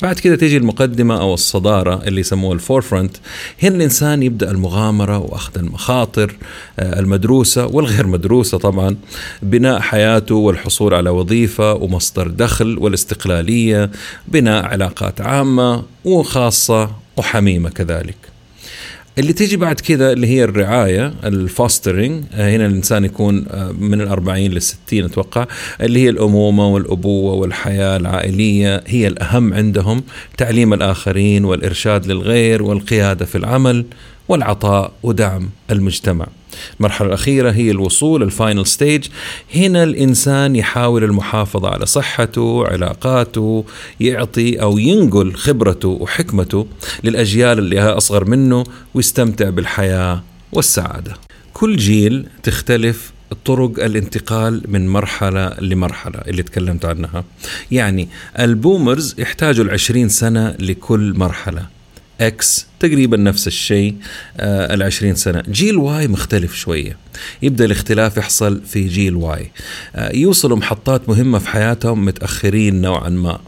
بعد 0.03 0.19
كده 0.19 0.37
تيجي 0.37 0.57
المقدمة 0.57 1.21
أو 1.21 1.35
الصدارة 1.35 2.03
اللي 2.07 2.21
يسموها 2.21 2.55
ال 2.55 2.61
forefront 2.61 3.17
هنا 3.63 3.77
الإنسان 3.77 4.23
يبدأ 4.23 4.51
المغامرة 4.51 5.19
وأخذ 5.19 5.59
المخاطر 5.59 6.37
المدروسة 6.79 7.67
والغير 7.67 8.07
مدروسة 8.07 8.59
طبعا 8.59 8.97
بناء 9.43 9.81
حياته 9.81 10.35
والحصول 10.35 10.95
على 10.95 11.11
وظيفة 11.11 11.75
ومصدر 11.75 12.22
دخل 12.29 12.79
والاستقلالية 12.79 13.91
بناء 14.29 14.65
علاقات 14.65 15.21
عامة 15.21 15.83
وخاصة 16.05 16.91
وحميمة 17.17 17.71
كذلك. 17.71 18.17
اللي 19.19 19.33
تيجي 19.33 19.57
بعد 19.57 19.81
كذا 19.81 20.13
اللي 20.13 20.27
هي 20.27 20.45
الرعاية 20.45 21.15
ال 21.25 21.35
fostering 21.35 22.25
هنا 22.35 22.67
الإنسان 22.67 23.05
يكون 23.05 23.47
من 23.79 24.01
الأربعين 24.01 24.53
للستين 24.53 25.05
أتوقع 25.05 25.47
اللي 25.81 26.05
هي 26.05 26.09
الأمومة 26.09 26.69
والأبوة 26.69 27.35
والحياة 27.35 27.97
العائلية 27.97 28.85
هي 28.87 29.07
الأهم 29.07 29.55
عندهم 29.55 30.03
تعليم 30.39 30.73
الآخرين 30.73 31.45
والإرشاد 31.45 32.07
للغير 32.07 32.63
والقيادة 32.63 33.25
في 33.25 33.39
العمل 33.39 33.85
والعطاء 34.29 34.93
ودعم 35.03 35.51
المجتمع 35.71 36.27
المرحلة 36.81 37.09
الأخيرة 37.09 37.51
هي 37.51 37.71
الوصول 37.71 38.23
ال 38.23 38.30
final 38.30 38.67
stage. 38.67 39.07
هنا 39.55 39.83
الإنسان 39.83 40.57
يحاول 40.57 41.05
المحافظة 41.05 41.69
على 41.69 41.87
صحته 41.87 42.67
علاقاته 42.67 43.65
يعطي 44.01 44.63
أو 44.63 44.79
ينقل 44.79 45.35
خبرته 45.35 45.89
وحكمته 45.89 46.67
للأجيال 47.05 47.59
اللي 47.59 47.81
أصغر 47.81 48.25
منه 48.25 48.65
ويستمتع 48.95 49.51
بالحياة 49.51 50.23
والسعادة. 50.53 51.17
كل 51.53 51.77
جيل 51.77 52.27
تختلف 52.43 53.13
طرق 53.45 53.85
الانتقال 53.85 54.63
من 54.69 54.89
مرحلة 54.89 55.55
لمرحلة 55.61 56.19
اللي 56.19 56.43
تكلمت 56.43 56.85
عنها. 56.85 57.25
يعني 57.71 58.09
ال 58.39 58.48
boomers 58.48 59.15
يحتاجوا 59.19 59.65
العشرين 59.65 60.09
سنة 60.09 60.57
لكل 60.59 61.15
مرحلة. 61.17 61.67
X 62.27 62.67
تقريبا 62.81 63.17
نفس 63.17 63.47
الشيء 63.47 63.95
آه 64.37 64.75
العشرين 64.75 65.15
سنة. 65.15 65.43
جيل 65.49 65.77
Y 65.77 66.09
مختلف 66.09 66.55
شوية. 66.55 66.97
يبدأ 67.43 67.65
الاختلاف 67.65 68.17
يحصل 68.17 68.63
في 68.67 68.89
جيل 68.89 69.15
Y. 69.17 69.51
آه 69.95 70.17
يوصلوا 70.17 70.57
محطات 70.57 71.09
مهمة 71.09 71.39
في 71.39 71.49
حياتهم 71.49 72.05
متأخرين 72.05 72.81
نوعا 72.81 73.09
ما. 73.09 73.41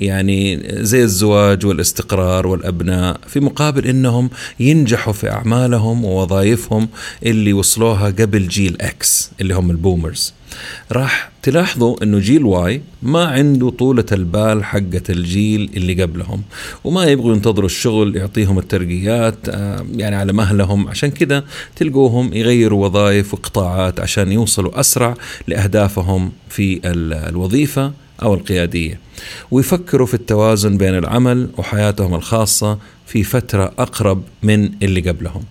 يعني 0.00 0.62
زي 0.84 1.02
الزواج 1.02 1.66
والاستقرار 1.66 2.46
والأبناء 2.46 3.20
في 3.26 3.40
مقابل 3.40 3.86
أنهم 3.86 4.30
ينجحوا 4.60 5.12
في 5.12 5.30
أعمالهم 5.30 6.04
ووظائفهم 6.04 6.88
اللي 7.26 7.52
وصلوها 7.52 8.06
قبل 8.06 8.48
جيل 8.48 8.76
X 8.80 9.30
اللي 9.40 9.54
هم 9.54 9.70
ال 9.70 9.77
boomers. 9.77 10.32
راح 10.92 11.30
تلاحظوا 11.42 12.02
إنه 12.02 12.18
جيل 12.18 12.44
Y 12.44 12.82
ما 13.02 13.24
عنده 13.24 13.70
طولة 13.70 14.04
البال 14.12 14.64
حقة 14.64 15.02
الجيل 15.10 15.70
اللي 15.76 16.02
قبلهم 16.02 16.42
وما 16.84 17.04
يبغوا 17.04 17.34
ينتظروا 17.34 17.66
الشغل 17.66 18.16
يعطيهم 18.16 18.58
الترقيات 18.58 19.36
آه، 19.48 19.86
يعني 19.92 20.16
على 20.16 20.32
مهلهم. 20.32 20.88
عشان 20.88 21.10
كده 21.10 21.44
تلقوهم 21.76 22.34
يغيروا 22.34 22.86
وظائف 22.86 23.34
وقطاعات 23.34 24.00
عشان 24.00 24.32
يوصلوا 24.32 24.80
أسرع 24.80 25.14
لأهدافهم 25.48 26.32
في 26.48 26.80
الوظيفة. 26.84 27.92
أو 28.22 28.34
القيادية. 28.34 29.00
ويفكروا 29.50 30.06
في 30.06 30.14
التوازن 30.14 30.76
بين 30.76 30.98
العمل 30.98 31.48
وحياتهم 31.56 32.14
الخاصة 32.14 32.78
في 33.06 33.22
فترة 33.22 33.72
أقرب 33.78 34.22
من 34.42 34.70
اللي 34.82 35.00
قبلهم. 35.00 35.42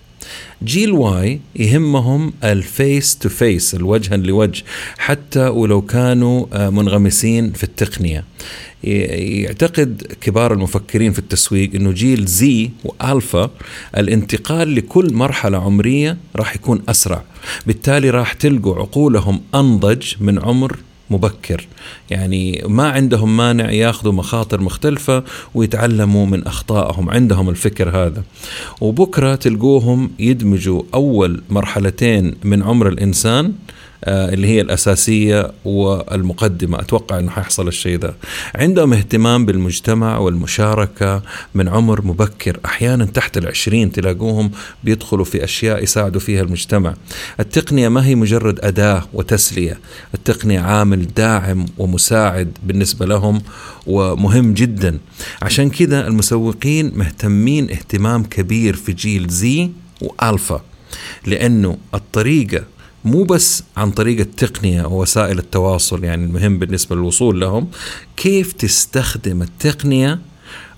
جيل 0.63 0.91
Y 0.91 1.39
يهمهم 1.55 2.33
ال 2.43 2.58
face 2.58 3.17
to 3.17 3.29
face 3.29 3.75
الوجه 3.75 4.17
لوجه 4.17 4.63
حتى 4.97 5.47
ولو 5.47 5.81
كانوا 5.81 6.45
آه، 6.53 6.69
منغمسين 6.69 7.51
في 7.51 7.63
التقنية. 7.63 8.23
يعتقد 8.83 10.03
كبار 10.21 10.53
المفكرين 10.53 11.11
في 11.11 11.19
التسويق 11.19 11.75
إنه 11.75 11.91
جيل 11.91 12.25
Z 12.25 12.69
وألفا 12.83 13.49
الانتقال 13.97 14.75
لكل 14.75 15.13
مرحلة 15.13 15.57
عمرية 15.57 16.17
راح 16.35 16.55
يكون 16.55 16.83
أسرع. 16.89 17.23
بالتالي 17.67 18.09
راح 18.09 18.33
تلقوا 18.33 18.75
عقولهم 18.75 19.41
أنضج 19.55 20.13
من 20.19 20.39
عمر 20.39 20.77
مبكر. 21.09 21.67
يعني 22.09 22.63
ما 22.67 22.89
عندهم 22.89 23.37
مانع 23.37 23.71
ياخذوا 23.71 24.13
مخاطر 24.13 24.61
مختلفة 24.61 25.23
ويتعلموا 25.53 26.25
من 26.25 26.47
أخطائهم. 26.47 27.09
عندهم 27.09 27.49
الفكر 27.49 27.89
هذا. 27.89 28.23
وبكرة 28.81 29.35
تلقوهم 29.35 30.11
يدمجوا 30.19 30.83
أول 30.93 31.41
مرحلتين 31.49 32.35
من 32.43 32.63
عمر 32.63 32.87
الإنسان 32.87 33.53
اللي 34.07 34.47
هي 34.47 34.61
الأساسية 34.61 35.51
والمقدمة. 35.65 36.79
أتوقع 36.79 37.19
أنه 37.19 37.31
حيحصل 37.31 37.67
الشيء 37.67 37.99
ذا. 37.99 38.15
عندهم 38.55 38.93
اهتمام 38.93 39.45
بالمجتمع 39.45 40.17
والمشاركة 40.17 41.21
من 41.55 41.67
عمر 41.67 42.01
مبكر. 42.05 42.59
أحيانا 42.65 43.05
تحت 43.05 43.37
العشرين 43.37 43.91
تلاقوهم 43.91 44.51
بيدخلوا 44.83 45.25
في 45.25 45.43
أشياء 45.43 45.83
يساعدوا 45.83 46.21
فيها 46.21 46.41
المجتمع. 46.41 46.93
التقنية 47.39 47.89
ما 47.89 48.05
هي 48.05 48.15
مجرد 48.15 48.59
أداة 48.59 49.03
وتسلية. 49.13 49.79
التقنية 50.13 50.59
عامل 50.59 51.13
داعم 51.13 51.65
ومساعد 51.77 52.57
بالنسبة 52.63 53.05
لهم 53.05 53.41
ومهم 53.87 54.53
جدا. 54.53 54.99
عشان 55.41 55.69
كذا 55.69 56.07
المسوقين 56.07 56.91
مهتمين 56.95 57.69
اهتمام 57.69 58.23
كبير 58.23 58.75
في 58.75 58.93
جيل 58.93 59.27
زي 59.27 59.69
وألفا 60.01 60.61
لأنه 61.25 61.77
الطريقة 61.93 62.63
مو 63.05 63.23
بس 63.23 63.63
عن 63.77 63.91
طريق 63.91 64.19
التقنية 64.19 64.83
ووسائل 64.83 65.39
التواصل 65.39 66.03
يعني 66.03 66.25
المهم 66.25 66.59
بالنسبة 66.59 66.95
للوصول 66.95 67.39
لهم 67.39 67.67
كيف 68.17 68.53
تستخدم 68.53 69.41
التقنية 69.41 70.19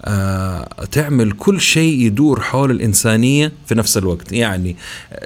آه 0.06 0.86
تعمل 0.92 1.32
كل 1.32 1.62
شيء 1.62 2.02
يدور 2.02 2.42
حول 2.42 2.72
الإنسانية 2.72 3.52
في 3.66 3.76
نفس 3.76 3.98
الوقت. 3.98 4.32
يعني 4.32 4.76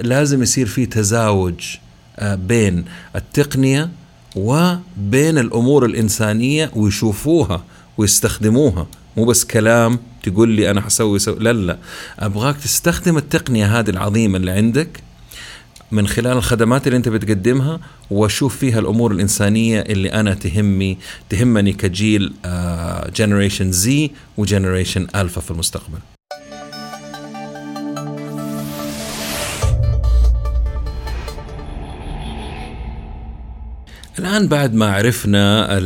لازم 0.00 0.42
يصير 0.42 0.66
في 0.66 0.86
تزاوج 0.86 1.76
آه 2.18 2.34
بين 2.34 2.84
التقنية 3.16 3.90
وبين 4.36 5.38
الأمور 5.38 5.84
الإنسانية 5.86 6.70
ويشوفوها 6.76 7.64
ويستخدموها. 7.98 8.86
مو 9.16 9.24
بس 9.24 9.44
كلام 9.44 9.98
تقول 10.22 10.48
لي 10.48 10.70
أنا 10.70 10.80
حسوي 10.80 11.18
سو... 11.18 11.34
لا 11.34 11.52
لا 11.52 11.78
أبغاك 12.18 12.56
تستخدم 12.56 13.16
التقنية 13.16 13.78
هذه 13.78 13.90
العظيمة 13.90 14.36
اللي 14.36 14.50
عندك 14.50 15.02
من 15.92 16.06
خلال 16.06 16.36
الخدمات 16.36 16.86
اللي 16.86 16.96
انت 16.96 17.08
بتقدمها 17.08 17.80
وأشوف 18.10 18.56
فيها 18.56 18.78
الأمور 18.78 19.12
الإنسانية 19.12 19.80
اللي 19.80 20.12
أنا 20.12 20.34
تهمني 20.34 20.98
تهمني 21.28 21.72
كجيل 21.72 22.32
generation 23.16 23.72
Z 23.72 24.10
و 24.36 24.42
generation 24.42 25.06
alpha 25.14 25.40
في 25.40 25.50
المستقبل. 25.50 25.98
الآن 34.18 34.48
بعد 34.48 34.74
ما 34.74 34.92
عرفنا 34.92 35.78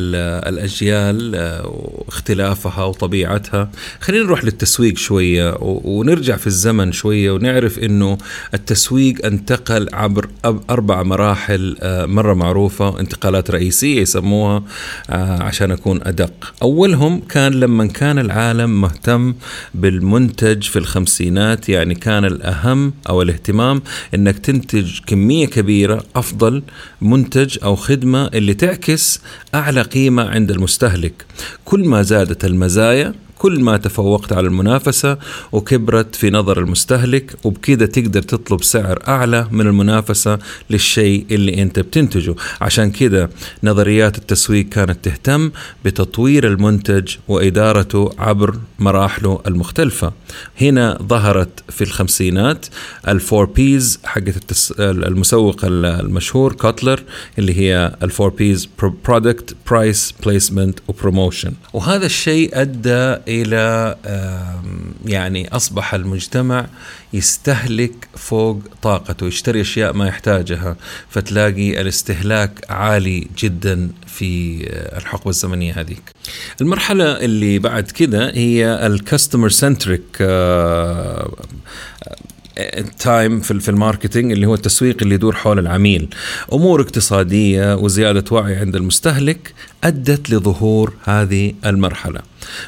الأجيال 0.48 1.34
آه، 1.34 1.66
واختلافها 1.66 2.84
وطبيعتها 2.84 3.70
خلينا 4.00 4.24
نروح 4.24 4.44
للتسويق 4.44 4.96
شوية 4.96 5.56
ونرجع 5.60 6.36
في 6.36 6.46
الزمن 6.46 6.92
شوية 6.92 7.30
ونعرف 7.30 7.78
أنه 7.78 8.18
التسويق 8.54 9.26
انتقل 9.26 9.88
عبر 9.92 10.28
أربع 10.70 11.02
مراحل 11.02 11.76
آه، 11.80 12.06
مرة 12.06 12.34
معروفة 12.34 13.00
انتقالات 13.00 13.50
رئيسية 13.50 14.00
يسموها 14.00 14.62
آه، 15.10 15.42
عشان 15.42 15.70
أكون 15.70 16.00
أدق. 16.02 16.54
أولهم 16.62 17.20
كان 17.20 17.52
لما 17.52 17.86
كان 17.86 18.18
العالم 18.18 18.80
مهتم 18.80 19.34
بالمنتج 19.74 20.62
في 20.62 20.78
الخمسينات 20.78 21.68
يعني 21.68 21.94
كان 21.94 22.24
الأهم 22.24 22.92
أو 23.08 23.22
الاهتمام 23.22 23.82
أنك 24.14 24.38
تنتج 24.38 24.98
كمية 25.06 25.46
كبيرة 25.46 26.04
أفضل 26.16 26.62
منتج 27.00 27.58
أو 27.64 27.76
خدمة 27.76 28.15
اللي 28.24 28.54
تعكس 28.54 29.20
أعلى 29.54 29.82
قيمة 29.82 30.22
عند 30.22 30.50
المستهلك. 30.50 31.26
كل 31.64 31.84
ما 31.84 32.02
زادت 32.02 32.44
المزايا 32.44 33.14
كل 33.38 33.60
ما 33.60 33.76
تفوقت 33.76 34.32
على 34.32 34.46
المنافسة 34.46 35.18
وكبرت 35.52 36.14
في 36.14 36.30
نظر 36.30 36.58
المستهلك 36.58 37.34
وبكذا 37.44 37.86
تقدر 37.86 38.22
تطلب 38.22 38.62
سعر 38.62 38.98
أعلى 39.08 39.48
من 39.50 39.66
المنافسة 39.66 40.38
للشيء 40.70 41.26
اللي 41.30 41.62
أنت 41.62 41.78
بتنتجه. 41.78 42.34
عشان 42.60 42.90
كذا 42.90 43.28
نظريات 43.64 44.18
التسويق 44.18 44.68
كانت 44.68 45.04
تهتم 45.04 45.50
بتطوير 45.84 46.46
المنتج 46.46 47.16
وإدارته 47.28 48.10
عبر 48.18 48.56
مراحله 48.78 49.40
المختلفة. 49.46 50.12
هنا 50.60 50.98
ظهرت 51.02 51.62
في 51.68 51.84
الخمسينات 51.84 52.66
ال 53.08 53.15
four 53.15 53.44
P's 53.44 54.00
التس... 54.16 54.72
المسوق 54.80 55.60
المشهور 55.64 56.52
كوتلر 56.52 57.02
اللي 57.38 57.54
هي 57.60 57.96
ال 58.02 58.07
four 58.07 58.28
P's 58.28 58.68
product 59.04 59.56
price 59.70 60.14
placement 60.26 60.78
و 60.88 60.95
promotion 60.95 61.52
وهذا 61.72 62.06
الشيء 62.06 62.50
أدى 62.60 63.16
إلى 63.28 63.96
يعني 65.06 65.48
أصبح 65.56 65.94
المجتمع 65.94 66.66
يستهلك 67.12 68.08
فوق 68.16 68.60
طاقته 68.82 69.26
يشتري 69.26 69.60
أشياء 69.60 69.92
ما 69.92 70.06
يحتاجها 70.06 70.76
فتلاقي 71.08 71.80
الاستهلاك 71.80 72.70
عالي 72.70 73.26
جدا 73.38 73.90
في 74.06 74.60
آه، 74.70 74.98
الحقبة 74.98 75.30
الزمنية 75.30 75.80
هذيك. 75.80 76.02
المرحلة 76.60 77.04
اللي 77.04 77.58
بعد 77.58 77.90
كده 77.90 78.30
هي 78.34 78.86
ال 78.86 78.93
customer 78.93 79.48
centric 79.48 80.22
time 82.98 83.40
في 83.40 83.60
في 83.60 83.68
ال 83.68 83.75
marketing 83.75 84.32
اللي 84.32 84.46
هو 84.46 84.54
التسويق 84.54 84.96
اللي 85.02 85.14
يدور 85.14 85.34
حول 85.36 85.58
العميل 85.58 86.08
أمور 86.52 86.80
اقتصادية 86.80 87.74
وزيادة 87.74 88.24
وعي 88.30 88.56
عند 88.56 88.76
المستهلك 88.76 89.54
أدت 89.84 90.30
لظهور 90.30 90.92
هذه 91.04 91.54
المرحلة 91.66 92.20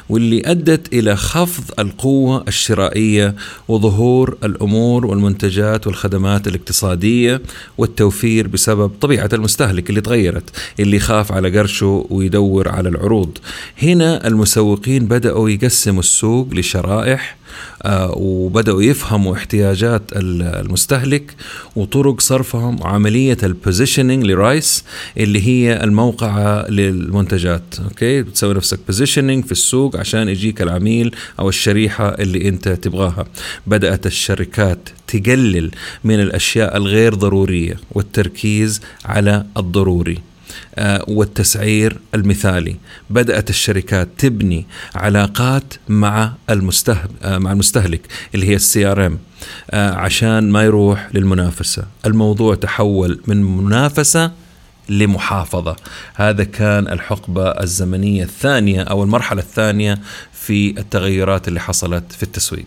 واللي 0.09 0.41
أدت 0.45 0.93
إلى 0.93 1.15
خفض 1.15 1.63
القوة 1.79 2.43
الشرائية 2.47 3.35
وظهور 3.67 4.37
الأمور 4.43 5.05
والمنتجات 5.05 5.87
والخدمات 5.87 6.47
الاقتصادية 6.47 7.41
والتوفير 7.77 8.47
بسبب 8.47 8.91
طبيعة 9.01 9.29
المستهلك 9.33 9.89
اللي 9.89 10.01
تغيرت 10.01 10.49
اللي 10.79 10.97
يخاف 10.97 11.31
على 11.31 11.59
قرشه 11.59 12.05
ويدور 12.09 12.69
على 12.69 12.89
العروض. 12.89 13.37
هنا 13.83 14.27
المسوقين 14.27 15.05
بدأوا 15.05 15.49
يقسموا 15.49 15.99
السوق 15.99 16.53
لشرائح 16.53 17.39
آه، 17.83 18.13
وبدأوا 18.17 18.83
يفهموا 18.83 19.35
احتياجات 19.35 20.01
المستهلك 20.15 21.35
وطرق 21.75 22.21
صرفهم 22.21 22.81
وعملية 22.81 23.37
البوزيشننج 23.43 24.25
لرايس 24.25 24.83
اللي 25.17 25.47
هي 25.47 25.83
الموقعة 25.83 26.69
للمنتجات. 26.69 27.63
okay؟ 27.83 28.21
بتسوي 28.21 28.53
نفسك 28.53 28.79
positioning 28.87 29.45
في 29.45 29.51
السوق. 29.51 29.68
عشان 29.95 30.29
يجيك 30.29 30.61
العميل 30.61 31.15
أو 31.39 31.49
الشريحة 31.49 32.09
اللي 32.09 32.49
أنت 32.49 32.69
تبغاها. 32.69 33.25
بدأت 33.67 34.05
الشركات 34.05 34.89
تقلل 35.07 35.71
من 36.03 36.19
الأشياء 36.19 36.77
الغير 36.77 37.13
ضرورية 37.13 37.75
والتركيز 37.91 38.81
على 39.05 39.45
الضروري 39.57 40.17
آه، 40.75 41.05
والتسعير 41.07 41.97
المثالي. 42.15 42.75
بدأت 43.09 43.49
الشركات 43.49 44.07
تبني 44.17 44.65
علاقات 44.95 45.73
مع 45.89 46.33
المستهلك 46.49 47.09
آه، 47.23 47.37
مع 47.37 47.51
المستهلك 47.51 48.01
اللي 48.35 48.49
هي 48.49 48.55
ال 48.55 48.85
CRM 48.85 49.19
عشان 49.73 50.51
ما 50.51 50.63
يروح 50.63 51.09
للمنافسة. 51.13 51.83
الموضوع 52.05 52.55
تحول 52.55 53.19
من 53.27 53.43
منافسة 53.43 54.31
لمحافظة. 54.89 55.75
هذا 56.15 56.43
كان 56.43 56.87
الحقبة 56.87 57.49
الزمنية 57.49 58.23
الثانية 58.23 58.81
أو 58.81 59.03
المرحلة 59.03 59.41
الثانية 59.41 59.99
في 60.33 60.79
التغيرات 60.79 61.47
اللي 61.47 61.59
حصلت 61.59 62.11
في 62.11 62.23
التسويق. 62.23 62.65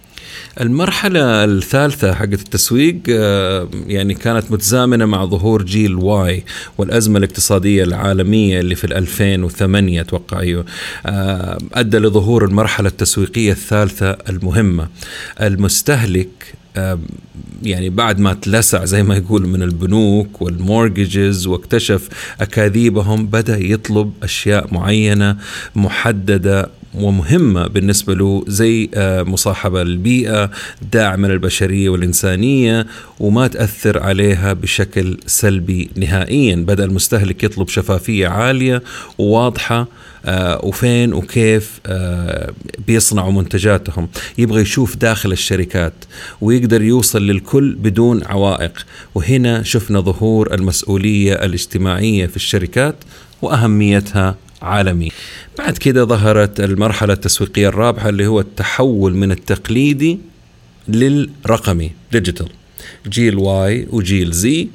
المرحلة 0.61 1.45
الثالثة 1.45 2.15
حقت 2.15 2.33
التسويق 2.33 2.97
آه، 3.11 3.69
يعني 3.87 4.15
كانت 4.15 4.51
متزامنة 4.51 5.07
مع 5.07 5.25
ظهور 5.25 5.63
جيل 5.63 5.95
واي 5.95 6.45
والأزمة 6.79 7.19
الاقتصادية 7.19 7.85
العالمية 7.85 8.61
اللي 8.61 8.75
في 8.75 8.85
2008 8.85 10.01
أتوقع 10.01 10.41
أيوه 10.41 10.65
آه، 11.07 11.59
أدى 11.75 11.99
لظهور 11.99 12.45
المرحلة 12.45 12.89
التسويقية 12.89 13.53
الثالثة 13.53 14.11
المهمة. 14.11 14.89
المستهلك 15.41 16.55
يعني 17.63 17.91
بعد 17.91 18.21
ما 18.21 18.35
تلسع 18.35 18.85
زي 18.85 19.03
ما 19.03 19.17
يقول 19.17 19.47
من 19.47 19.63
البنوك 19.63 20.43
والمورجز 20.43 21.47
واكتشف 21.47 22.09
أكاذيبهم 22.41 23.27
بدأ 23.27 23.59
يطلب 23.59 24.13
أشياء 24.23 24.75
معينة 24.75 25.37
محددة 25.75 26.71
ومهمة 26.95 27.67
بالنسبة 27.67 28.15
له 28.15 28.45
زي 28.49 28.89
آه، 28.95 29.23
مصاحبة 29.23 29.83
للبيئة 29.83 30.51
داعمة 30.93 31.29
للبشرية 31.29 31.89
والإنسانية 31.89 32.87
وما 33.21 33.47
تأثر 33.47 33.99
عليها 34.03 34.53
بشكل 34.53 35.19
سلبي 35.27 35.91
نهائيا 35.97 36.57
بدأ 36.57 36.85
المستهلك 36.85 37.45
يطلب 37.45 37.69
شفافية 37.69 38.29
عالية 38.29 38.83
وواضحة 39.19 39.87
آه 40.25 40.65
وفين 40.65 41.13
وكيف 41.15 41.81
آه 41.87 42.53
بيصنعوا 42.87 43.33
منتجاتهم. 43.33 44.09
يبغى 44.39 44.61
يشوف 44.63 44.97
داخل 44.97 45.33
الشركات 45.33 45.93
ويقدر 46.41 46.83
يوصل 46.83 47.27
للكل 47.27 47.75
بدون 47.75 48.25
عوائق. 48.25 48.87
وهنا 49.15 49.63
شفنا 49.63 50.01
ظهور 50.01 50.55
المسؤولية 50.55 51.35
الاجتماعية 51.35 52.27
في 52.27 52.37
الشركات 52.37 52.95
وأهميتها 53.43 54.37
عالمي. 54.63 55.09
بعد 55.59 55.79
كده 55.79 56.05
ظهرت 56.05 56.61
المرحلة 56.61 57.13
التسويقية 57.13 57.69
الرابعة 57.69 58.09
اللي 58.09 58.27
هو 58.27 58.41
التحول 58.41 59.15
من 59.15 59.33
التقليدي 59.33 60.19
للرقمي 60.89 61.91
digital 62.13 62.49
جيل 63.09 63.39
Y 63.39 63.87
وجيل 63.91 64.33
Z 64.33 64.69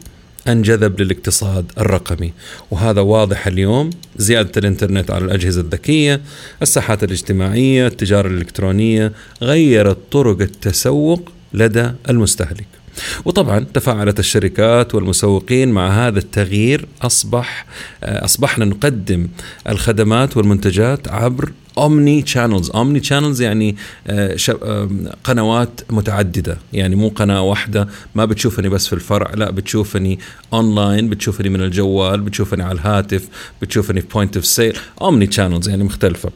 أنجذب 0.48 1.02
للاقتصاد 1.02 1.72
الرقمي. 1.78 2.34
وهذا 2.72 3.02
واضح 3.02 3.48
اليوم 3.48 3.90
زيادة 4.18 4.52
الإنترنت 4.58 5.12
على 5.12 5.26
الأجهزة 5.26 5.62
الذكية 5.62 6.22
الساحات 6.62 7.04
الاجتماعية 7.04 7.88
التجارة 7.88 8.28
الإلكترونية 8.28 9.12
غيرت 9.42 9.98
طرق 10.12 10.42
التسوق 10.42 11.32
لدى 11.54 11.92
المستهلك. 12.10 12.77
وطبعا 13.26 13.66
تفاعلت 13.74 14.20
الشركات 14.20 14.96
والمسوقين 14.96 15.72
مع 15.72 16.08
هذا 16.08 16.20
التغيير 16.20 16.88
أصبح 17.02 17.66
آه، 18.04 18.26
أصبحنا 18.26 18.66
نقدم 18.66 19.28
الخدمات 19.70 20.38
والمنتجات 20.38 21.08
عبر 21.08 21.52
omni 21.78 22.26
channels 22.26 22.70
omni 22.70 23.04
channels 23.04 23.42
يعني 23.42 23.76
آه، 24.08 24.38
قنوات 25.24 25.82
متعددة. 25.90 26.58
يعني 26.74 26.96
مو 26.96 27.10
قناة 27.10 27.42
واحدة. 27.42 27.88
ما 28.16 28.26
بتشوفني 28.26 28.70
بس 28.70 28.88
في 28.88 28.94
الفرع 28.94 29.34
لا 29.34 29.52
بتشوفني 29.52 30.20
اونلاين 30.54 31.10
بتشوفني 31.10 31.50
من 31.50 31.62
الجوال 31.62 32.22
بتشوفني 32.22 32.64
على 32.64 32.80
الهاتف 32.80 33.28
بتشوفني 33.62 34.02
في 34.02 34.08
point 34.08 34.36
of 34.36 34.46
sale 34.46 34.78
omni 35.02 35.32
channels 35.32 35.70
يعني 35.70 35.84
مختلفة. 35.84 36.30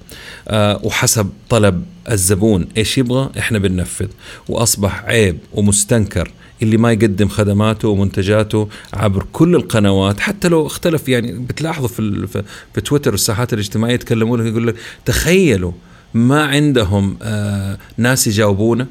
آه، 0.48 0.80
وحسب 0.84 1.30
طلب 1.50 1.84
الزبون 2.12 2.68
إيش 2.78 2.98
يبغى 2.98 3.30
إحنا 3.40 3.60
بننفذ. 3.60 4.08
وأصبح 4.50 5.04
عيب 5.06 5.38
ومستنكر 5.54 6.32
اللي 6.62 6.78
ما 6.78 6.92
يقدم 6.92 7.28
خدماته 7.28 7.88
ومنتجاته 7.88 8.68
عبر 8.94 9.26
كل 9.32 9.56
القنوات. 9.56 10.20
حتى 10.20 10.48
لو 10.48 10.66
اختلف 10.68 11.10
يعني 11.10 11.32
بتلاحظوا 11.32 11.88
في 11.88 12.28
في 12.74 12.82
تويتر 12.82 13.12
والساحات 13.12 13.54
الاجتماعية 13.54 13.94
يتكلموا 13.94 14.38
لك 14.38 14.46
يقول 14.46 14.68
لك 14.68 14.76
تخيلوا 15.06 15.72
ما 16.14 16.44
عندهم 16.44 17.18
آه 17.22 17.78
ناس 17.98 18.28
يجاوبونا 18.28 18.88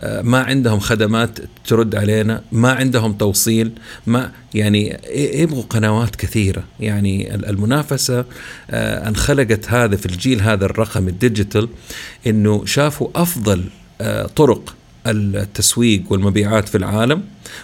آه 0.00 0.22
ما 0.22 0.42
عندهم 0.42 0.78
خدمات 0.78 1.38
ترد 1.66 1.94
علينا 1.94 2.42
ما 2.52 2.72
عندهم 2.72 3.12
توصيل 3.12 3.72
ما 4.06 4.32
يعني 4.54 5.00
يبغوا 5.14 5.62
قنوات 5.62 6.16
كثيرة. 6.16 6.64
يعني 6.80 7.34
المنافسة 7.34 8.24
آه 8.70 9.08
انخلقت 9.08 9.70
هذا 9.70 9.96
في 9.96 10.06
الجيل 10.06 10.40
هذا 10.40 10.64
الرقم 10.64 11.08
ال 11.08 11.15
digital 11.15 11.68
إنه 12.26 12.64
شافوا 12.64 13.08
أفضل 13.14 13.64
آه 14.00 14.26
طرق 14.26 14.74
التسويق 15.10 16.02
والمبيعات 16.10 16.68
في 16.68 16.78
العالم 16.78 17.22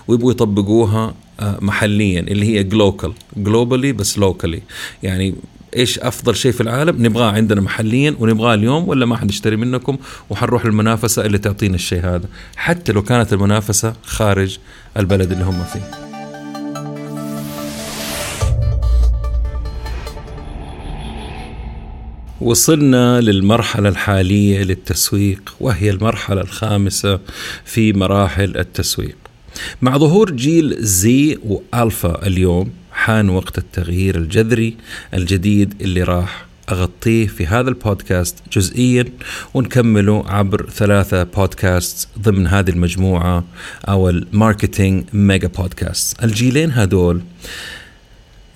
ويبغوا 0.08 0.30
يطبقوها 0.30 1.14
آه، 1.40 1.58
محليا 1.60 2.20
اللي 2.20 2.46
هي 2.46 2.62
glocal 2.62 3.12
globally 3.36 3.92
بس 3.92 4.18
locally 4.18 4.62
يعني 5.02 5.34
إيش 5.76 5.98
أفضل 5.98 6.36
شيء 6.36 6.52
في 6.52 6.60
العالم؟ 6.60 7.06
نبغاه 7.06 7.30
عندنا 7.30 7.60
محليا 7.60 8.16
ونبغاه 8.18 8.54
اليوم 8.54 8.88
ولا 8.88 9.06
ما 9.06 9.16
حنشتري 9.16 9.56
منكم؟ 9.56 9.96
وحنروح 10.30 10.66
للمنافسة 10.66 11.26
اللي 11.26 11.38
تعطينا 11.38 11.74
الشيء 11.74 12.06
هذا 12.06 12.28
حتى 12.56 12.92
لو 12.92 13.02
كانت 13.02 13.32
المنافسة 13.32 13.94
خارج 14.02 14.58
البلد 14.96 15.32
اللي 15.32 15.44
هم 15.44 15.64
فيه. 15.64 16.13
وصلنا 22.44 23.20
للمرحلة 23.20 23.88
الحالية 23.88 24.62
للتسويق 24.62 25.54
وهي 25.60 25.90
المرحلة 25.90 26.40
الخامسة 26.40 27.20
في 27.64 27.92
مراحل 27.92 28.56
التسويق. 28.56 29.16
مع 29.82 29.98
ظهور 29.98 30.30
جيل 30.30 30.76
زي 30.78 31.38
وألفا 31.44 32.26
اليوم 32.26 32.70
حان 32.92 33.28
وقت 33.28 33.58
التغيير 33.58 34.16
الجذري 34.16 34.76
الجديد 35.14 35.74
اللي 35.80 36.02
راح 36.02 36.46
أغطيه 36.70 37.26
في 37.26 37.46
هذا 37.46 37.68
البودكاست 37.68 38.36
جزئيا 38.52 39.04
ونكمله 39.54 40.24
عبر 40.26 40.70
ثلاثة 40.70 41.22
بودكاست 41.22 42.08
ضمن 42.18 42.46
هذه 42.46 42.70
المجموعة 42.70 43.44
أو 43.88 44.08
ال 44.08 44.18
marketing 44.18 45.04
mega 45.12 45.48
podcast 45.48 46.24
الجيلين 46.24 46.70
هذول 46.70 47.22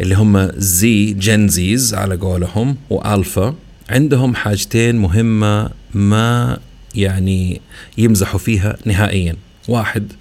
اللي 0.00 0.14
هم 0.14 0.50
Z 0.56 1.12
Gen 1.12 1.61
Zs 1.61 1.94
على 1.94 2.16
قولهم 2.16 2.76
وألفا 2.90 3.54
عندهم 3.90 4.34
حاجتين 4.34 4.96
مهمة 4.96 5.70
ما 5.94 6.58
يعني 6.94 7.60
يمزحوا 7.98 8.38
فيها 8.38 8.76
نهائيا. 8.84 9.36
واحد 9.68 10.12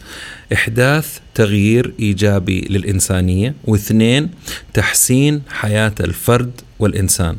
إحداث 0.53 1.19
تغيير 1.35 1.93
إيجابي 1.99 2.67
للإنسانية 2.69 3.55
واثنين 3.65 4.29
تحسين 4.73 5.41
حياة 5.49 5.95
الفرد 5.99 6.51
والإنسان. 6.79 7.37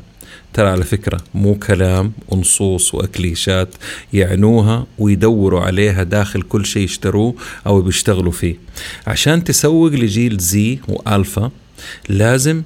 ترى 0.55 0.69
على 0.69 0.85
فكرة 0.85 1.21
مو 1.35 1.55
كلام 1.55 2.13
ونصوص 2.29 2.95
وأكليشات 2.95 3.75
يعنوها 4.13 4.87
ويدوروا 4.99 5.61
عليها 5.61 6.03
داخل 6.03 6.43
كل 6.43 6.67
شيء 6.67 6.83
يشتروه 6.83 7.35
أو 7.67 7.83
بيشتغلوا 7.83 8.33
فيه. 8.33 8.57
عشان 9.07 9.45
تسوق 9.45 9.93
لجيل 9.93 10.39
زي 10.39 10.79
وألفا 10.89 11.51
لازم 12.09 12.63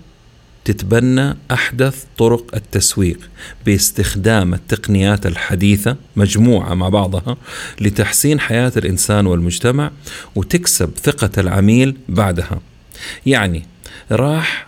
تتبنى 0.64 1.36
أحدث 1.50 2.04
طرق 2.18 2.54
التسويق 2.54 3.18
باستخدام 3.66 4.54
التقنيات 4.54 5.26
الحديثة 5.26 5.96
مجموعة 6.16 6.74
مع 6.74 6.88
بعضها 6.88 7.36
لتحسين 7.80 8.40
حياة 8.40 8.72
الإنسان 8.76 9.26
والمجتمع 9.26 9.90
وتكسب 10.34 10.90
ثقة 11.02 11.30
العميل 11.38 11.96
بعدها. 12.08 12.60
يعني 13.26 13.66
راح 14.10 14.66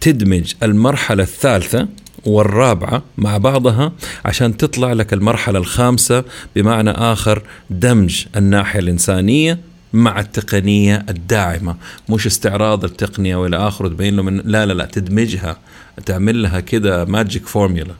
تدمج 0.00 0.52
المرحلة 0.62 1.22
الثالثة 1.22 1.88
والرابعة 2.24 3.02
مع 3.16 3.38
بعضها 3.38 3.92
عشان 4.24 4.56
تطلع 4.56 4.92
لك 4.92 5.12
المرحلة 5.12 5.58
الخامسة 5.58 6.24
بمعنى 6.56 6.90
آخر 6.90 7.42
دمج 7.70 8.24
الناحية 8.36 8.80
الإنسانية 8.80 9.58
مع 9.94 10.20
التقنية 10.20 11.06
الداعمة 11.08 11.76
مش 12.08 12.26
استعراض 12.26 12.84
التقنية 12.84 13.36
والى 13.36 13.56
اخره 13.56 13.88
تبين 13.88 14.16
له 14.16 14.22
من 14.22 14.36
لا 14.36 14.66
لا 14.66 14.72
لا 14.72 14.84
تدمجها 14.84 15.58
تعمل 16.06 16.42
لها 16.42 16.60
كده 16.60 17.04
ماجيك 17.04 17.46
فورميولا 17.46 17.94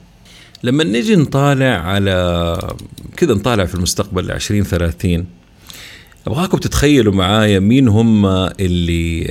لما 0.63 0.83
نجي 0.83 1.15
نطالع 1.15 1.65
على 1.65 2.75
كده 3.17 3.33
نطالع 3.35 3.65
في 3.65 3.75
المستقبل 3.75 4.27
ل 4.27 4.31
20 4.31 4.63
30 4.63 5.25
أبغاكم 6.27 6.57
تتخيلوا 6.57 7.13
معايا 7.13 7.59
مين 7.59 7.87
هم 7.87 8.25
اللي 8.25 9.27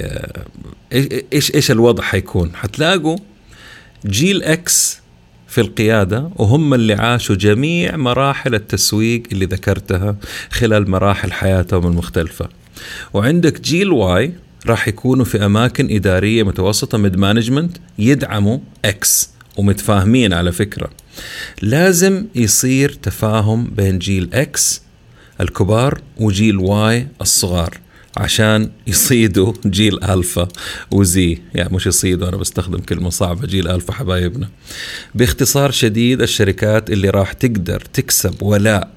إيش 1.33 1.55
إيش 1.55 1.71
الوضع 1.71 2.03
حيكون؟ 2.03 2.51
حتلاقوا 2.55 3.17
جيل 4.07 4.43
X 4.43 5.01
في 5.55 5.61
القيادة 5.61 6.31
وهم 6.37 6.75
اللي 6.75 6.95
عاشوا 6.95 7.37
جميع 7.37 7.97
مراحل 7.97 8.55
التسويق 8.55 9.23
اللي 9.33 9.45
ذكرتها 9.45 10.17
خلال 10.51 10.91
مراحل 10.91 11.33
حياتهم 11.33 11.87
المختلفة. 11.87 12.49
وعندك 13.13 13.61
جيل 13.61 13.91
Y 13.91 14.33
راح 14.67 14.89
يكونوا 14.89 15.25
في 15.25 15.45
أماكن 15.45 15.91
إدارية 15.91 16.43
متوسطة 16.43 16.99
mid 16.99 17.17
management 17.17 17.77
يدعموا 17.99 18.59
X 18.85 19.31
ومتفاهمين 19.57 20.33
على 20.33 20.53
فكرة. 20.53 20.91
لازم 21.63 22.27
يصير 22.35 22.91
تفاهم 23.03 23.71
بين 23.77 23.99
جيل 23.99 24.29
X 24.33 24.83
الكبار 25.41 26.01
وجيل 26.17 26.57
Y 26.57 27.09
الصغار. 27.21 27.79
عشان 28.17 28.71
يصيدوا 28.87 29.53
جيل 29.67 30.05
ألفا 30.05 30.49
و 30.91 31.07
Z. 31.07 31.39
يعني 31.55 31.75
مش 31.75 31.87
يصيدوا 31.87 32.29
أنا 32.29 32.37
بستخدم 32.37 32.79
كلمة 32.79 33.11
صعبة 33.11 33.47
جيل 33.47 33.69
ألفا 33.69 33.93
حبايبنا. 33.93 34.49
باختصار 35.15 35.71
شديد 35.71 36.23
الشركات 36.23 36.91
اللي 36.91 37.11
راح 37.11 37.33
تقدر 37.33 37.81
تكسب 37.81 38.43
ولاء 38.43 38.94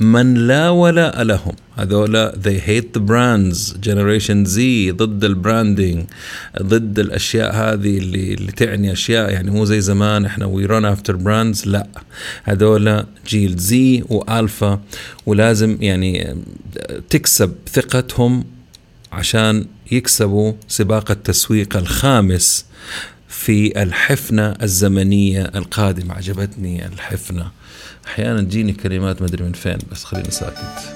من 0.00 0.34
لا 0.34 0.70
ولاء 0.70 1.22
لهم. 1.22 1.56
هذولا 1.76 2.32
they 2.44 2.60
hate 2.60 2.98
the 2.98 3.02
brands. 3.02 3.74
Generation 3.88 4.48
Z 4.48 4.58
ضد 4.90 5.24
ال 5.24 5.33
branding 5.33 6.04
ضد 6.62 6.98
الأشياء 6.98 7.54
هذه 7.54 7.98
اللي 7.98 8.34
اللي 8.34 8.52
تعني 8.52 8.92
أشياء 8.92 9.30
يعني 9.30 9.50
مو 9.50 9.64
زي 9.64 9.80
زمان 9.80 10.24
إحنا 10.24 10.46
we 10.46 10.68
run 10.68 10.96
after 10.96 11.14
brands. 11.14 11.66
لا. 11.66 11.86
هذولا 12.44 13.06
جيل 13.26 13.56
زي 13.56 14.04
وألفا 14.08 14.80
ولازم 15.26 15.78
يعني 15.80 16.36
تكسب 17.10 17.52
ثقتهم 17.72 18.44
عشان 19.12 19.66
يكسبوا 19.92 20.52
سباق 20.68 21.10
التسويق 21.10 21.76
الخامس 21.76 22.64
في 23.28 23.82
الحفنة 23.82 24.54
الزمنية 24.62 25.42
القادمة. 25.42 26.14
عجبتني 26.14 26.86
الحفنة. 26.86 27.50
أحيانا 28.08 28.40
تجيني 28.40 28.72
كلمات 28.72 29.22
ما 29.22 29.28
أدري 29.28 29.44
من 29.44 29.52
فين 29.52 29.78
بس 29.92 30.04
خليني 30.04 30.30
ساكت. 30.30 30.94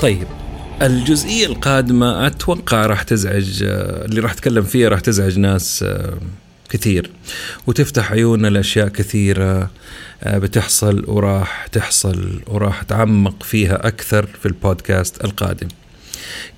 طيب 0.00 0.26
الجزئية 0.82 1.46
القادمة 1.46 2.26
أتوقع 2.26 2.86
راح 2.86 3.02
تزعج 3.02 3.62
اللي 3.62 4.20
راح 4.20 4.32
أتكلم 4.32 4.64
فيها 4.64 4.88
راح 4.88 5.00
تزعج 5.00 5.38
ناس 5.38 5.84
كثير. 6.68 7.10
وتفتح 7.66 8.12
عيوننا 8.12 8.48
لأشياء 8.48 8.88
كثيرة 8.88 9.70
بتحصل 10.26 11.04
وراح 11.06 11.66
تحصل 11.66 12.40
وراح 12.46 12.80
أتعمق 12.80 13.42
فيها 13.42 13.86
أكثر 13.86 14.26
في 14.26 14.46
البودكاست 14.46 15.24
القادم. 15.24 15.68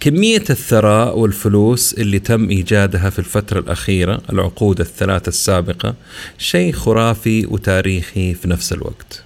كمية 0.01 0.45
الثراء 0.51 1.19
والفلوس 1.19 1.95
اللي 1.95 2.19
تم 2.19 2.51
إيجادها 2.51 3.11
في 3.11 3.19
الفترة 3.19 3.61
الأخيرة 3.61 4.23
العقود 4.33 4.81
الثلاثة 4.81 5.29
السابقة 5.29 5.95
شيء 6.39 6.73
خرافي 6.73 7.47
وتاريخي 7.47 8.35
في 8.35 8.49
نفس 8.49 8.73
الوقت. 8.73 9.23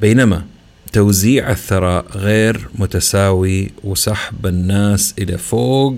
بينما 0.00 0.44
توزيع 0.92 1.50
الثراء 1.50 2.04
غير 2.14 2.68
متساوي 2.74 3.70
وسحب 3.84 4.46
الناس 4.46 5.14
إلى 5.18 5.38
فوق 5.38 5.96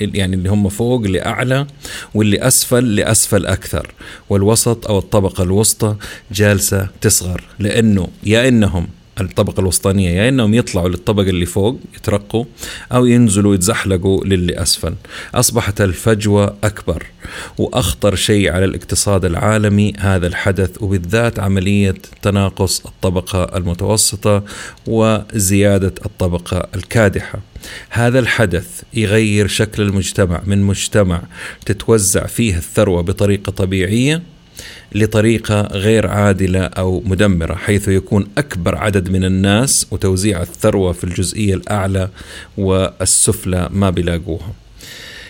يعني 0.00 0.36
اللي 0.36 0.48
هم 0.48 0.68
فوق 0.68 1.00
لأعلى 1.00 1.66
واللي 2.14 2.38
أسفل 2.38 2.96
لأسفل 2.96 3.46
أكثر. 3.46 3.94
والوسط 4.28 4.86
أو 4.86 4.98
الطبقة 4.98 5.42
الوسطى 5.42 5.96
جالسة 6.32 6.88
تصغر 7.00 7.42
لأنه 7.58 8.08
يا 8.22 8.48
إنهم 8.48 8.88
الطبقة 9.20 9.60
الوسطانية 9.60 10.10
يا 10.10 10.28
إنهم 10.28 10.54
يطلعوا 10.54 10.88
للطبقة 10.88 11.30
اللي 11.30 11.46
فوق 11.46 11.80
يترقوا 11.96 12.44
أو 12.92 13.06
ينزلوا 13.06 13.54
يتزحلقوا 13.54 14.24
للي 14.24 14.62
أسفل. 14.62 14.94
أصبحت 15.34 15.80
الفجوة 15.80 16.56
أكبر 16.64 17.06
وأخطر 17.58 18.14
شيء 18.14 18.52
على 18.52 18.64
الاقتصاد 18.64 19.24
العالمي 19.24 19.92
هذا 19.98 20.26
الحدث 20.26 20.82
وبالذات 20.82 21.38
عملية 21.38 21.94
تناقص 22.22 22.86
الطبقة 22.86 23.56
المتوسطة 23.56 24.44
وزيادة 24.86 25.94
الطبقة 26.06 26.68
الكادحة. 26.74 27.38
هذا 27.90 28.18
الحدث 28.18 28.82
يغير 28.94 29.46
شكل 29.46 29.82
المجتمع 29.82 30.42
من 30.46 30.62
مجتمع 30.62 31.22
تتوزع 31.66 32.26
فيه 32.26 32.56
الثروة 32.56 33.02
بطريقة 33.02 33.52
طبيعية 33.52 34.22
لطريقة 34.92 35.62
غير 35.62 36.06
عادلة 36.06 36.60
أو 36.60 37.02
مدمرة 37.06 37.54
حيث 37.54 37.88
يكون 37.88 38.26
أكبر 38.38 38.76
عدد 38.76 39.10
من 39.10 39.24
الناس 39.24 39.86
وتوزيع 39.90 40.42
الثروة 40.42 40.92
في 40.92 41.04
الجزئية 41.04 41.54
الأعلى 41.54 42.08
والسفلى 42.58 43.68
ما 43.72 43.90
بيلاقوها. 43.90 44.52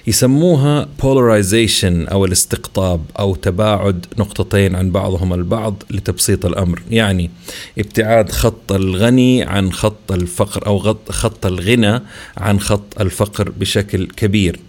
يسموها 0.07 0.89
polarization 1.03 2.11
أو 2.13 2.25
الاستقطاب 2.25 3.05
أو 3.19 3.35
تباعد 3.35 4.07
نقطتين 4.19 4.77
عن 4.77 4.91
بعضهم 4.91 5.35
البعض 5.35 5.83
لتبسيط 5.91 6.47
الأمر، 6.47 6.83
يعني 6.91 7.31
ابتعاد 7.79 8.31
خط 8.31 8.73
الغني 8.73 9.43
عن 9.43 9.73
خط 9.73 10.13
الفقر 10.13 10.67
أو 10.67 10.97
خط 11.09 11.47
الغنى 11.47 12.03
عن 12.37 12.61
خط 12.61 13.01
الفقر 13.01 13.51
بشكل 13.51 14.07
كبير. 14.07 14.61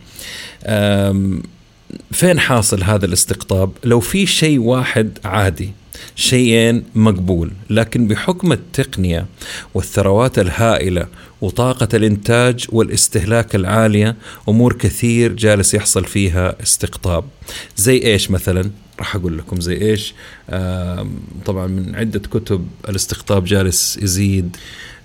فين 2.12 2.40
حاصل 2.40 2.84
هذا 2.84 3.06
الاستقطاب؟ 3.06 3.72
لو 3.84 4.00
في 4.00 4.26
شيء 4.26 4.60
واحد 4.60 5.18
عادي 5.26 5.72
شيئين 6.16 6.84
مقبول 6.96 7.52
لكن 7.70 8.08
بحكم 8.08 8.52
التقنية 8.52 9.26
والثروات 9.74 10.40
الهائلة 10.40 11.08
وطاقة 11.42 11.88
الإنتاج 11.94 12.66
والاستهلاك 12.70 13.56
العالية 13.56 14.16
أمور 14.50 14.74
كثير 14.74 15.34
جالس 15.34 15.74
يحصل 15.74 16.06
فيها 16.06 16.56
استقطاب. 16.64 17.24
زي 17.78 17.98
إيش 18.04 18.32
مثلا؟ 18.32 18.72
راح 19.00 19.16
أقول 19.16 19.38
لكم 19.38 19.62
زي 19.62 19.82
إيش؟ 19.82 20.14
طبعا 21.46 21.68
من 21.68 21.96
عدة 21.96 22.20
كتب 22.20 22.68
الاستقطاب 22.90 23.46
جالس 23.46 23.98
يزيد. 24.02 24.58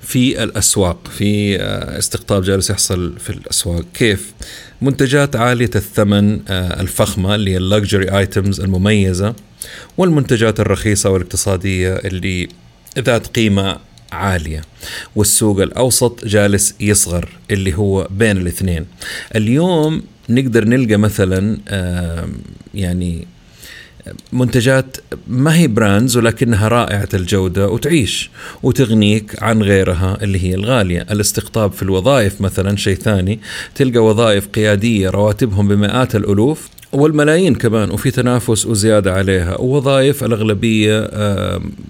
في 0.02 0.42
الأسواق 0.42 1.08
في 1.18 1.60
آه، 1.60 1.98
استقطاب 1.98 2.42
جالس 2.42 2.70
يحصل 2.70 3.18
في 3.18 3.30
الأسواق. 3.30 3.84
كيف؟ 3.94 4.32
منتجات 4.82 5.36
عالية 5.36 5.70
الثمن 5.74 6.40
آه، 6.48 6.80
الفخمة 6.80 7.34
اللي 7.34 7.50
هي 7.50 7.56
اللكجري 7.56 8.18
ايتمز 8.18 8.60
المميزة 8.60 9.34
والمنتجات 9.98 10.60
الرخيصة 10.60 11.10
والاقتصادية 11.10 11.94
اللي 11.94 12.48
ذات 12.98 13.26
قيمة 13.26 13.76
عالية. 14.12 14.62
والسوق 15.16 15.60
الأوسط 15.60 16.24
جالس 16.24 16.74
يصغر 16.80 17.28
اللي 17.50 17.74
هو 17.74 18.08
بين 18.10 18.36
الاثنين. 18.36 18.86
اليوم 19.36 20.02
نقدر 20.28 20.64
نلقى 20.64 20.96
مثلا 20.96 21.58
يعني 22.74 23.26
منتجات 24.32 24.96
ما 25.28 25.56
هي 25.56 25.66
براندز 25.66 26.16
ولكنها 26.16 26.68
رائعة 26.68 27.08
الجودة 27.14 27.68
وتعيش 27.68 28.30
وتغنيك 28.62 29.42
عن 29.42 29.62
غيرها 29.62 30.18
اللي 30.22 30.42
هي 30.42 30.54
الغالية. 30.54 31.06
الاستقطاب 31.10 31.72
في 31.72 31.82
الوظائف 31.82 32.40
مثلا 32.40 32.76
شيء 32.76 32.94
ثاني 32.96 33.40
تلقى 33.74 33.98
وظائف 33.98 34.46
قيادية 34.46 35.10
رواتبهم 35.10 35.68
بمئات 35.68 36.16
الألوف 36.16 36.68
والملايين 36.92 37.54
كمان 37.54 37.90
وفي 37.90 38.10
تنافس 38.10 38.66
وزيادة 38.66 39.12
عليها. 39.12 39.60
ووظائف 39.60 40.24
الأغلبية 40.24 41.10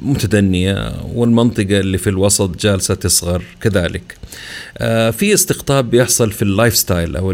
متدنية 0.03 0.93
والمنطقة 1.14 1.81
اللي 1.81 1.99
في 1.99 2.11
الوسط 2.11 2.61
جالسة 2.61 2.95
تصغر 2.95 3.43
كذلك. 3.61 4.17
آه، 4.79 5.11
في 5.11 5.35
استقطاب 5.35 5.91
بيحصل 5.91 6.33
في 6.33 6.43
ال 6.43 6.77
lifestyle 6.77 7.16
أو 7.17 7.33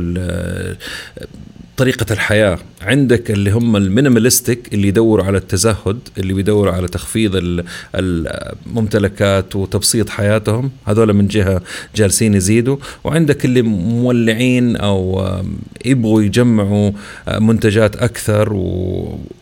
طريقة 1.82 2.06
الحياة. 2.12 2.58
عندك 2.82 3.30
اللي 3.30 3.50
هم 3.50 3.76
ال 3.76 3.84
minimalistic 3.84 4.74
اللي 4.74 4.88
يدوروا 4.88 5.24
على 5.24 5.38
التزهد 5.38 5.98
اللي 6.18 6.34
بيدوروا 6.34 6.72
على 6.72 6.88
تخفيض 6.88 7.62
الممتلكات 7.94 9.56
وتبسيط 9.56 10.08
حياتهم. 10.08 10.70
هذول 10.86 11.12
من 11.12 11.26
جهة 11.26 11.62
جالسين 11.96 12.34
يزيدوا. 12.34 12.76
وعندك 13.04 13.44
اللي 13.44 13.62
مولعين 13.62 14.76
أو 14.76 15.26
يبغوا 15.84 16.22
يجمعوا 16.22 16.90
منتجات 17.38 17.96
أكثر 17.96 18.48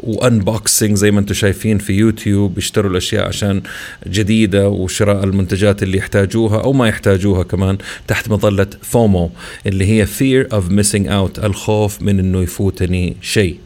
و 0.01 0.11
unboxing 0.11 0.96
زي 0.97 1.11
ما 1.11 1.20
أنتم 1.20 1.34
شايفين 1.34 1.78
في 1.78 1.93
يوتيوب 1.93 2.59
يشتروا 2.59 2.91
الأشياء 2.91 3.28
عشان 3.28 3.62
جديدة 4.07 4.68
وشراء 4.68 5.24
المنتجات 5.24 5.82
اللي 5.82 5.99
يحتاجوها 5.99 6.61
أو 6.61 6.72
ما 6.72 6.88
يحتاجوها 6.88 7.43
كمان 7.43 7.78
تحت 8.09 8.28
مظلة 8.28 8.66
فومو 8.82 9.30
اللي 9.66 9.84
هي 9.86 10.07
fear 10.07 10.47
of 10.49 10.62
missing 10.72 11.07
out 11.07 11.45
الخوف 11.45 12.03
من 12.03 12.30
إنه 12.31 12.43
يفوتني 12.43 13.16
شيء. 13.22 13.59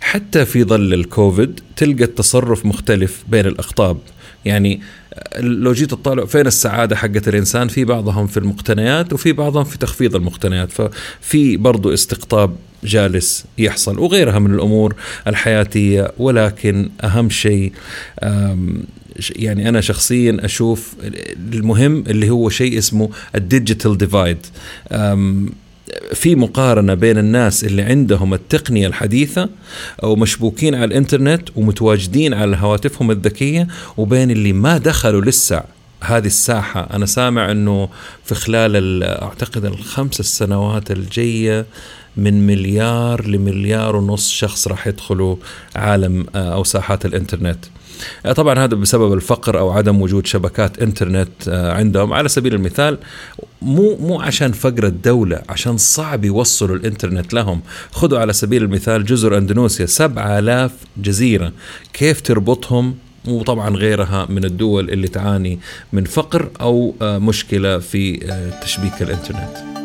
حتى 0.00 0.44
في 0.44 0.64
ظل 0.64 0.94
الكوفيد 0.94 1.60
تلقى 1.76 2.04
التصرف 2.04 2.66
مختلف 2.66 3.24
بين 3.28 3.46
الاقطاب 3.46 3.98
يعني 4.44 4.80
لو 5.38 5.72
جيت 5.72 5.90
تطالع 5.90 6.24
فين 6.24 6.46
السعادة 6.46 6.96
حقت 6.96 7.28
الإنسان؟ 7.28 7.68
في 7.68 7.84
بعضهم 7.84 8.26
في 8.26 8.36
المقتنيات 8.36 9.12
وفي 9.12 9.32
بعضهم 9.32 9.64
في 9.64 9.78
تخفيض 9.78 10.16
المقتنيات. 10.16 10.72
ففي 10.72 11.56
برضو 11.56 11.94
استقطاب 11.94 12.56
جالس 12.84 13.44
يحصل 13.58 13.98
وغيرها 13.98 14.38
من 14.38 14.54
الأمور 14.54 14.94
الحياتية. 15.26 16.12
ولكن 16.18 16.90
أهم 17.04 17.30
شيء 17.30 17.72
يعني 19.36 19.68
أنا 19.68 19.80
شخصيا 19.80 20.36
أشوف 20.40 20.94
المهم 21.52 22.04
اللي 22.06 22.30
هو 22.30 22.48
شيء 22.48 22.78
اسمه 22.78 23.10
ال 23.34 23.42
digital 23.42 23.98
divide 23.98 24.46
في 26.14 26.34
مقارنة 26.34 26.94
بين 26.94 27.18
الناس 27.18 27.64
اللي 27.64 27.82
عندهم 27.82 28.34
التقنية 28.34 28.86
الحديثة 28.86 29.48
أو 30.02 30.16
مشبوكين 30.16 30.74
على 30.74 30.84
الإنترنت 30.84 31.48
ومتواجدين 31.56 32.34
على 32.34 32.56
هواتفهم 32.56 33.10
الذكية 33.10 33.68
وبين 33.96 34.30
اللي 34.30 34.52
ما 34.52 34.78
دخلوا 34.78 35.20
لسه 35.20 35.62
هذه 36.02 36.26
الساحة. 36.26 36.88
أنا 36.92 37.06
سامع 37.06 37.50
أنه 37.50 37.88
في 38.24 38.34
خلال 38.34 39.02
أعتقد 39.04 39.64
الخمس 39.64 40.20
السنوات 40.20 40.90
الجاية 40.90 41.66
من 42.16 42.46
مليار 42.46 43.26
لمليار 43.26 43.96
ونص 43.96 44.30
شخص 44.30 44.68
راح 44.68 44.86
يدخلوا 44.86 45.36
عالم 45.76 46.26
آه، 46.34 46.54
أو 46.54 46.64
ساحات 46.64 47.06
الإنترنت. 47.06 47.64
آه، 48.26 48.32
طبعا 48.32 48.64
هذا 48.64 48.74
بسبب 48.74 49.12
الفقر 49.12 49.58
أو 49.58 49.70
عدم 49.70 50.02
وجود 50.02 50.26
شبكات 50.26 50.78
إنترنت 50.78 51.48
آه، 51.48 51.72
عندهم. 51.72 52.12
على 52.12 52.28
سبيل 52.28 52.54
المثال 52.54 52.98
مو 53.62 53.96
مو 53.96 54.20
عشان 54.20 54.52
فقر 54.52 54.86
الدولة 54.86 55.42
عشان 55.48 55.76
صعب 55.76 56.24
يوصلوا 56.24 56.76
الإنترنت 56.76 57.34
لهم. 57.34 57.60
خذوا 57.90 58.18
على 58.18 58.32
سبيل 58.32 58.62
المثال 58.62 59.04
جزر 59.04 59.38
أندونيسيا 59.38 59.86
7000 59.86 60.72
جزيرة. 60.96 61.52
كيف 61.92 62.20
تربطهم؟ 62.20 62.94
وطبعا 63.28 63.70
غيرها 63.76 64.26
من 64.28 64.44
الدول 64.44 64.90
اللي 64.90 65.08
تعاني 65.08 65.58
من 65.92 66.04
فقر 66.04 66.50
أو 66.60 66.94
مشكلة 67.02 67.78
في 67.78 68.16
تشبيك 68.62 69.02
الإنترنت. 69.02 69.79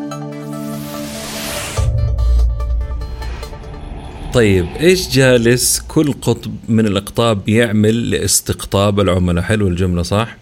طيب 4.35 4.67
إيش 4.79 5.09
جالس 5.09 5.83
كل 5.87 6.13
قطب 6.13 6.55
من 6.69 6.87
الأقطاب 6.87 7.49
يعمل 7.49 8.09
لاستقطاب 8.09 8.99
العملاء؟ 8.99 9.43
حلو 9.43 9.67
الجملة 9.67 10.01
صح؟ 10.01 10.37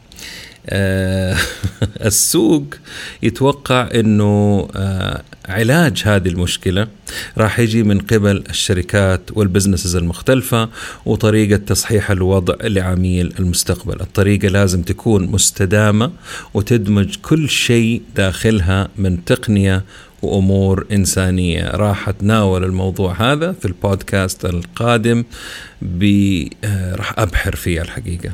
آه 0.67 1.37
السوق 2.09 2.65
يتوقع 3.23 3.89
إنه 3.95 4.67
آه 4.75 5.21
علاج 5.45 6.01
هذه 6.05 6.27
المشكلة 6.27 6.87
راح 7.37 7.59
يجي 7.59 7.83
من 7.83 7.99
قبل 7.99 8.43
الشركات 8.49 9.21
والبزنسز 9.33 9.95
المختلفة 9.95 10.69
وطريقة 11.05 11.57
تصحيح 11.57 12.11
الوضع 12.11 12.55
لعميل 12.63 13.33
المستقبل. 13.39 14.01
الطريقة 14.01 14.47
لازم 14.47 14.81
تكون 14.81 15.27
مستدامة 15.27 16.11
وتدمج 16.53 17.15
كل 17.21 17.49
شيء 17.49 18.01
داخلها 18.15 18.87
من 18.97 19.25
تقنية 19.25 19.83
وأمور 20.23 20.85
إنسانية. 20.91 21.69
راح 21.69 22.09
أتناول 22.09 22.63
الموضوع 22.63 23.33
هذا 23.33 23.51
في 23.51 23.65
البودكاست 23.65 24.45
القادم 24.45 25.23
آه، 26.63 26.95
راح 26.95 27.13
أبحر 27.19 27.55
فيه 27.55 27.81
الحقيقة. 27.81 28.31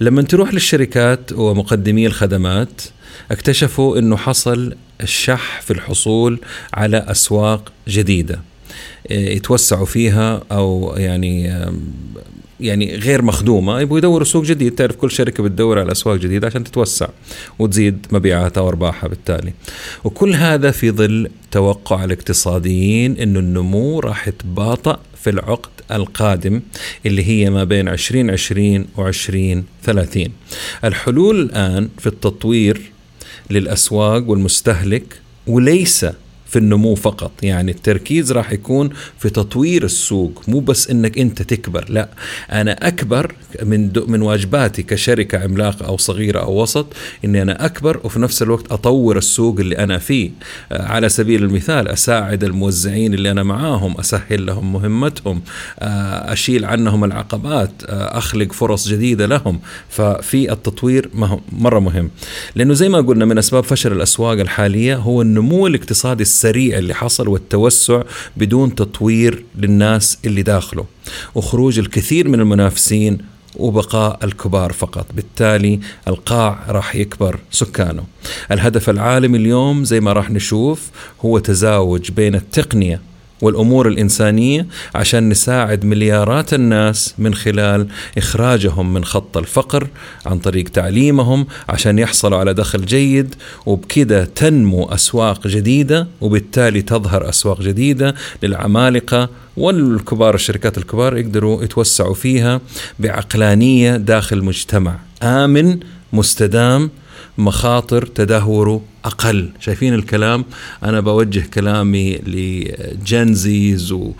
لما 0.00 0.22
تروح 0.22 0.54
للشركات 0.54 1.32
ومقدمي 1.32 2.06
الخدمات 2.06 2.82
اكتشفوا 3.30 3.98
إنه 3.98 4.16
حصل 4.16 4.74
الشح 5.00 5.60
في 5.60 5.72
الحصول 5.72 6.40
على 6.74 6.96
أسواق 6.96 7.72
جديدة 7.88 8.40
آه، 9.10 9.14
يتوسعوا 9.14 9.86
فيها 9.86 10.42
أو 10.52 10.94
يعني 10.96 11.52
يعني 12.60 12.96
غير 12.96 13.22
مخدومة 13.22 13.80
يبغوا 13.80 13.98
يدوروا 13.98 14.24
سوق 14.24 14.44
جديد. 14.44 14.74
تعرف 14.74 14.96
كل 14.96 15.10
شركة 15.10 15.42
بتدور 15.42 15.78
على 15.78 15.92
أسواق 15.92 16.16
جديدة 16.16 16.46
عشان 16.46 16.64
تتوسع 16.64 17.08
وتزيد 17.58 18.06
مبيعاتها 18.12 18.60
وأرباحها 18.60 19.08
بالتالي. 19.08 19.52
وكل 20.04 20.34
هذا 20.34 20.70
في 20.70 20.90
ظل 20.90 21.30
توقع 21.50 22.04
الاقتصاديين 22.04 23.16
إنه 23.18 23.38
النمو 23.38 24.00
راح 24.00 24.28
يتباطأ 24.28 25.00
في 25.24 25.30
العقد 25.30 25.70
القادم 25.92 26.60
اللي 27.06 27.24
هي 27.24 27.50
ما 27.50 27.64
بين 27.64 27.88
2020 27.88 28.86
و 28.96 29.08
2030 29.08 30.28
الحلول 30.84 31.40
الآن 31.40 31.88
في 31.98 32.06
التطوير 32.06 32.80
للأسواق 33.50 34.28
والمستهلك 34.28 35.20
وليس 35.46 36.06
في 36.50 36.58
النمو 36.58 36.94
فقط. 36.94 37.32
يعني 37.42 37.70
التركيز 37.70 38.32
راح 38.32 38.52
يكون 38.52 38.90
في 39.18 39.30
تطوير 39.30 39.84
السوق 39.84 40.42
مو 40.48 40.60
بس 40.60 40.90
إنك 40.90 41.18
أنت 41.18 41.42
تكبر 41.42 41.84
لا. 41.88 42.08
أنا 42.52 42.88
أكبر 42.88 43.34
من 43.62 43.92
من 44.06 44.22
واجباتي 44.22 44.82
كشركة 44.82 45.38
عملاقة 45.38 45.86
أو 45.86 45.96
صغيرة 45.96 46.40
أو 46.40 46.62
وسط 46.62 46.86
إني 47.24 47.42
أنا 47.42 47.64
أكبر 47.64 48.00
وفي 48.04 48.20
نفس 48.20 48.42
الوقت 48.42 48.72
أطور 48.72 49.18
السوق 49.18 49.60
اللي 49.60 49.78
أنا 49.78 49.98
فيه. 49.98 50.30
آه، 50.72 50.82
على 50.82 51.08
سبيل 51.08 51.42
المثال 51.44 51.88
أساعد 51.88 52.44
الموزعين 52.44 53.14
اللي 53.14 53.30
أنا 53.30 53.42
معاهم 53.42 53.98
أسهل 53.98 54.46
لهم 54.46 54.72
مهمتهم 54.72 55.42
آه، 55.80 56.32
أشيل 56.32 56.64
عنهم 56.64 57.04
العقبات 57.04 57.70
آه، 57.86 58.18
أخلق 58.18 58.52
فرص 58.52 58.88
جديدة 58.88 59.26
لهم. 59.26 59.60
ففي 59.88 60.52
التطوير 60.52 61.10
مرة 61.52 61.78
مهم. 61.78 62.10
لأنه 62.54 62.74
زي 62.74 62.88
ما 62.88 63.00
قلنا 63.00 63.24
من 63.24 63.38
أسباب 63.38 63.64
فشل 63.64 63.92
الأسواق 63.92 64.40
الحالية 64.40 64.96
هو 64.96 65.22
النمو 65.22 65.66
الاقتصادي 65.66 66.22
السريع 66.40 66.78
اللي 66.78 66.94
حصل 66.94 67.28
والتوسع 67.28 68.02
بدون 68.36 68.74
تطوير 68.74 69.44
للناس 69.58 70.18
اللي 70.24 70.42
داخله. 70.42 70.84
وخروج 71.34 71.78
الكثير 71.78 72.28
من 72.28 72.40
المنافسين 72.40 73.18
وبقاء 73.56 74.18
الكبار 74.24 74.72
فقط. 74.72 75.06
بالتالي 75.14 75.80
القاع 76.08 76.64
راح 76.68 76.96
يكبر 76.96 77.38
سكانه. 77.50 78.04
الهدف 78.52 78.90
العالمي 78.90 79.38
اليوم 79.38 79.84
زي 79.84 80.00
ما 80.00 80.12
راح 80.12 80.30
نشوف 80.30 80.90
هو 81.24 81.38
تزاوج 81.38 82.10
بين 82.10 82.34
التقنية 82.34 83.00
والأمور 83.42 83.88
الإنسانية 83.88 84.66
عشان 84.94 85.28
نساعد 85.28 85.84
مليارات 85.84 86.54
الناس 86.54 87.14
من 87.18 87.34
خلال 87.34 87.86
إخراجهم 88.18 88.92
من 88.92 89.04
خط 89.04 89.36
الفقر 89.36 89.88
عن 90.26 90.38
طريق 90.38 90.68
تعليمهم 90.68 91.46
عشان 91.68 91.98
يحصلوا 91.98 92.38
على 92.38 92.54
دخل 92.54 92.84
جيد 92.84 93.34
وبكده 93.66 94.24
تنمو 94.24 94.84
أسواق 94.84 95.46
جديدة 95.46 96.06
وبالتالي 96.20 96.82
تظهر 96.82 97.28
أسواق 97.28 97.62
جديدة 97.62 98.14
للعمالقة 98.42 99.28
والكبار 99.56 100.34
الشركات 100.34 100.78
الكبار 100.78 101.16
يقدروا 101.16 101.64
يتوسعوا 101.64 102.14
فيها 102.14 102.60
بعقلانية 102.98 103.96
داخل 103.96 104.44
مجتمع 104.44 104.98
آمن 105.22 105.78
مستدام 106.12 106.90
مخاطر 107.38 108.06
تدهوره 108.06 108.82
أقل. 109.04 109.50
شايفين 109.60 109.94
الكلام؟ 109.94 110.44
أنا 110.84 111.00
بوجه 111.00 111.44
كلامي 111.54 112.16
لجنزيز 112.16 113.92
و... 113.92 114.12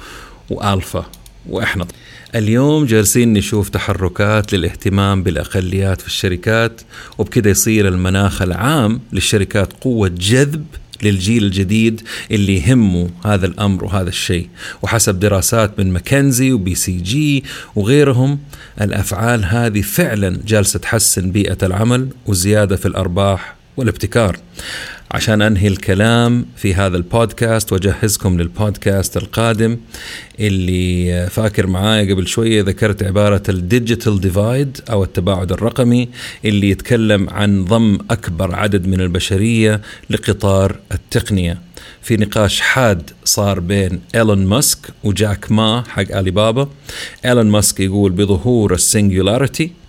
وألفا 0.50 1.06
وإحنا. 1.48 1.86
اليوم 2.34 2.84
جالسين 2.84 3.32
نشوف 3.32 3.68
تحركات 3.68 4.52
للاهتمام 4.52 5.22
بالأقليات 5.22 6.00
في 6.00 6.06
الشركات 6.06 6.80
وبكده 7.18 7.50
يصير 7.50 7.88
المناخ 7.88 8.42
العام 8.42 9.00
للشركات 9.12 9.72
قوة 9.72 10.08
جذب 10.08 10.64
للجيل 11.02 11.44
الجديد 11.44 12.02
اللي 12.30 12.56
يهمه 12.56 13.10
هذا 13.24 13.46
الأمر 13.46 13.84
وهذا 13.84 14.08
الشيء. 14.08 14.48
وحسب 14.82 15.20
دراسات 15.20 15.78
من 15.78 15.92
ماكنزي 15.92 16.52
و 16.52 16.74
BCG 16.74 17.44
وغيرهم 17.76 18.38
الأفعال 18.80 19.44
هذه 19.44 19.80
فعلا 19.80 20.40
جالسة 20.46 20.78
تحسن 20.78 21.30
بيئة 21.30 21.58
العمل 21.62 22.08
وزيادة 22.26 22.76
في 22.76 22.86
الأرباح 22.86 23.59
والابتكار. 23.80 24.36
عشان 25.10 25.42
أنهي 25.42 25.68
الكلام 25.68 26.46
في 26.56 26.74
هذا 26.74 26.96
البودكاست 26.96 27.72
واجهزكم 27.72 28.40
للبودكاست 28.40 29.16
القادم 29.16 29.76
اللي 30.40 31.26
فاكر 31.30 31.66
معايا 31.66 32.14
قبل 32.14 32.26
شوية 32.26 32.62
ذكرت 32.62 33.02
عبارة 33.02 33.42
ال 33.48 33.57
digital 33.57 34.20
divide 34.20 34.80
أو 34.90 35.04
التباعد 35.04 35.52
الرقمي 35.52 36.08
اللي 36.44 36.70
يتكلم 36.70 37.30
عن 37.30 37.64
ضم 37.64 37.98
أكبر 38.10 38.54
عدد 38.54 38.86
من 38.86 39.00
البشرية 39.00 39.80
لقطار 40.10 40.76
التقنية. 40.92 41.58
في 42.02 42.16
نقاش 42.16 42.60
حاد 42.60 43.10
صار 43.24 43.60
بين 43.60 44.00
إيلون 44.14 44.46
ماسك 44.46 44.78
وجاك 45.04 45.52
ما 45.52 45.84
حق 45.88 46.16
علي 46.16 46.30
بابا 46.30 46.68
إيلون 47.24 47.46
ماسك 47.46 47.80
يقول 47.80 48.12
بظهور 48.12 48.74
ال 48.74 48.83
singularity 48.83 49.79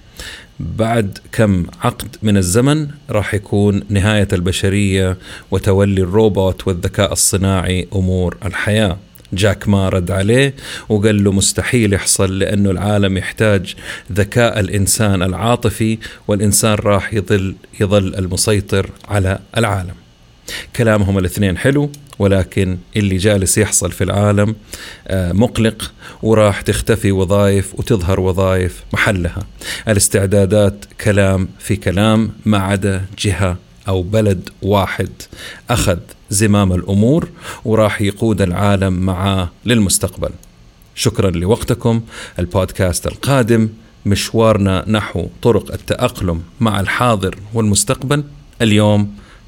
بعد 0.77 1.17
كم 1.31 1.65
عقد 1.81 2.15
من 2.23 2.37
الزمن 2.37 2.87
راح 3.09 3.33
يكون 3.33 3.83
نهاية 3.89 4.27
البشرية 4.33 5.17
وتولي 5.51 6.01
الروبوت 6.01 6.67
والذكاء 6.67 7.11
الصناعي 7.11 7.87
أمور 7.95 8.37
الحياة. 8.45 8.97
جاك 9.33 9.67
ما 9.67 9.89
رد 9.89 10.11
عليه 10.11 10.53
وقال 10.89 11.23
له 11.23 11.31
مستحيل 11.31 11.93
يحصل 11.93 12.39
لأنه 12.39 12.71
العالم 12.71 13.17
يحتاج 13.17 13.75
ذكاء 14.11 14.59
الإنسان 14.59 15.23
العاطفي 15.23 15.97
والإنسان 16.27 16.73
راح 16.73 17.13
يظل 17.13 17.55
يظل 17.79 18.15
المسيطر 18.15 18.89
على 19.07 19.39
العالم. 19.57 20.00
كلامهم 20.75 21.17
الاثنين 21.17 21.57
حلو 21.57 21.91
ولكن 22.19 22.77
اللي 22.95 23.17
جالس 23.17 23.57
يحصل 23.57 23.91
في 23.91 24.03
العالم 24.03 24.55
آه، 25.07 25.31
مقلق 25.31 25.91
وراح 26.23 26.61
تختفي 26.61 27.11
وظائف 27.11 27.79
وتظهر 27.79 28.19
وظائف 28.19 28.83
محلها. 28.93 29.43
الاستعدادات 29.87 30.85
كلام 31.03 31.47
في 31.59 31.75
كلام 31.75 32.31
ما 32.45 32.57
عدا 32.57 33.05
جهة 33.19 33.57
أو 33.87 34.01
بلد 34.01 34.49
واحد 34.61 35.09
أخذ 35.69 35.97
زمام 36.29 36.73
الأمور 36.73 37.29
وراح 37.65 38.01
يقود 38.01 38.41
العالم 38.41 38.93
معاه 38.93 39.51
للمستقبل. 39.65 40.29
شكرا 40.95 41.29
لوقتكم. 41.29 42.01
البودكاست 42.39 43.07
القادم 43.07 43.69
مشوارنا 44.05 44.85
نحو 44.87 45.27
طرق 45.41 45.73
التأقلم 45.73 46.41
مع 46.59 46.79
الحاضر 46.79 47.35
والمستقبل. 47.53 48.23
اليوم 48.61 49.15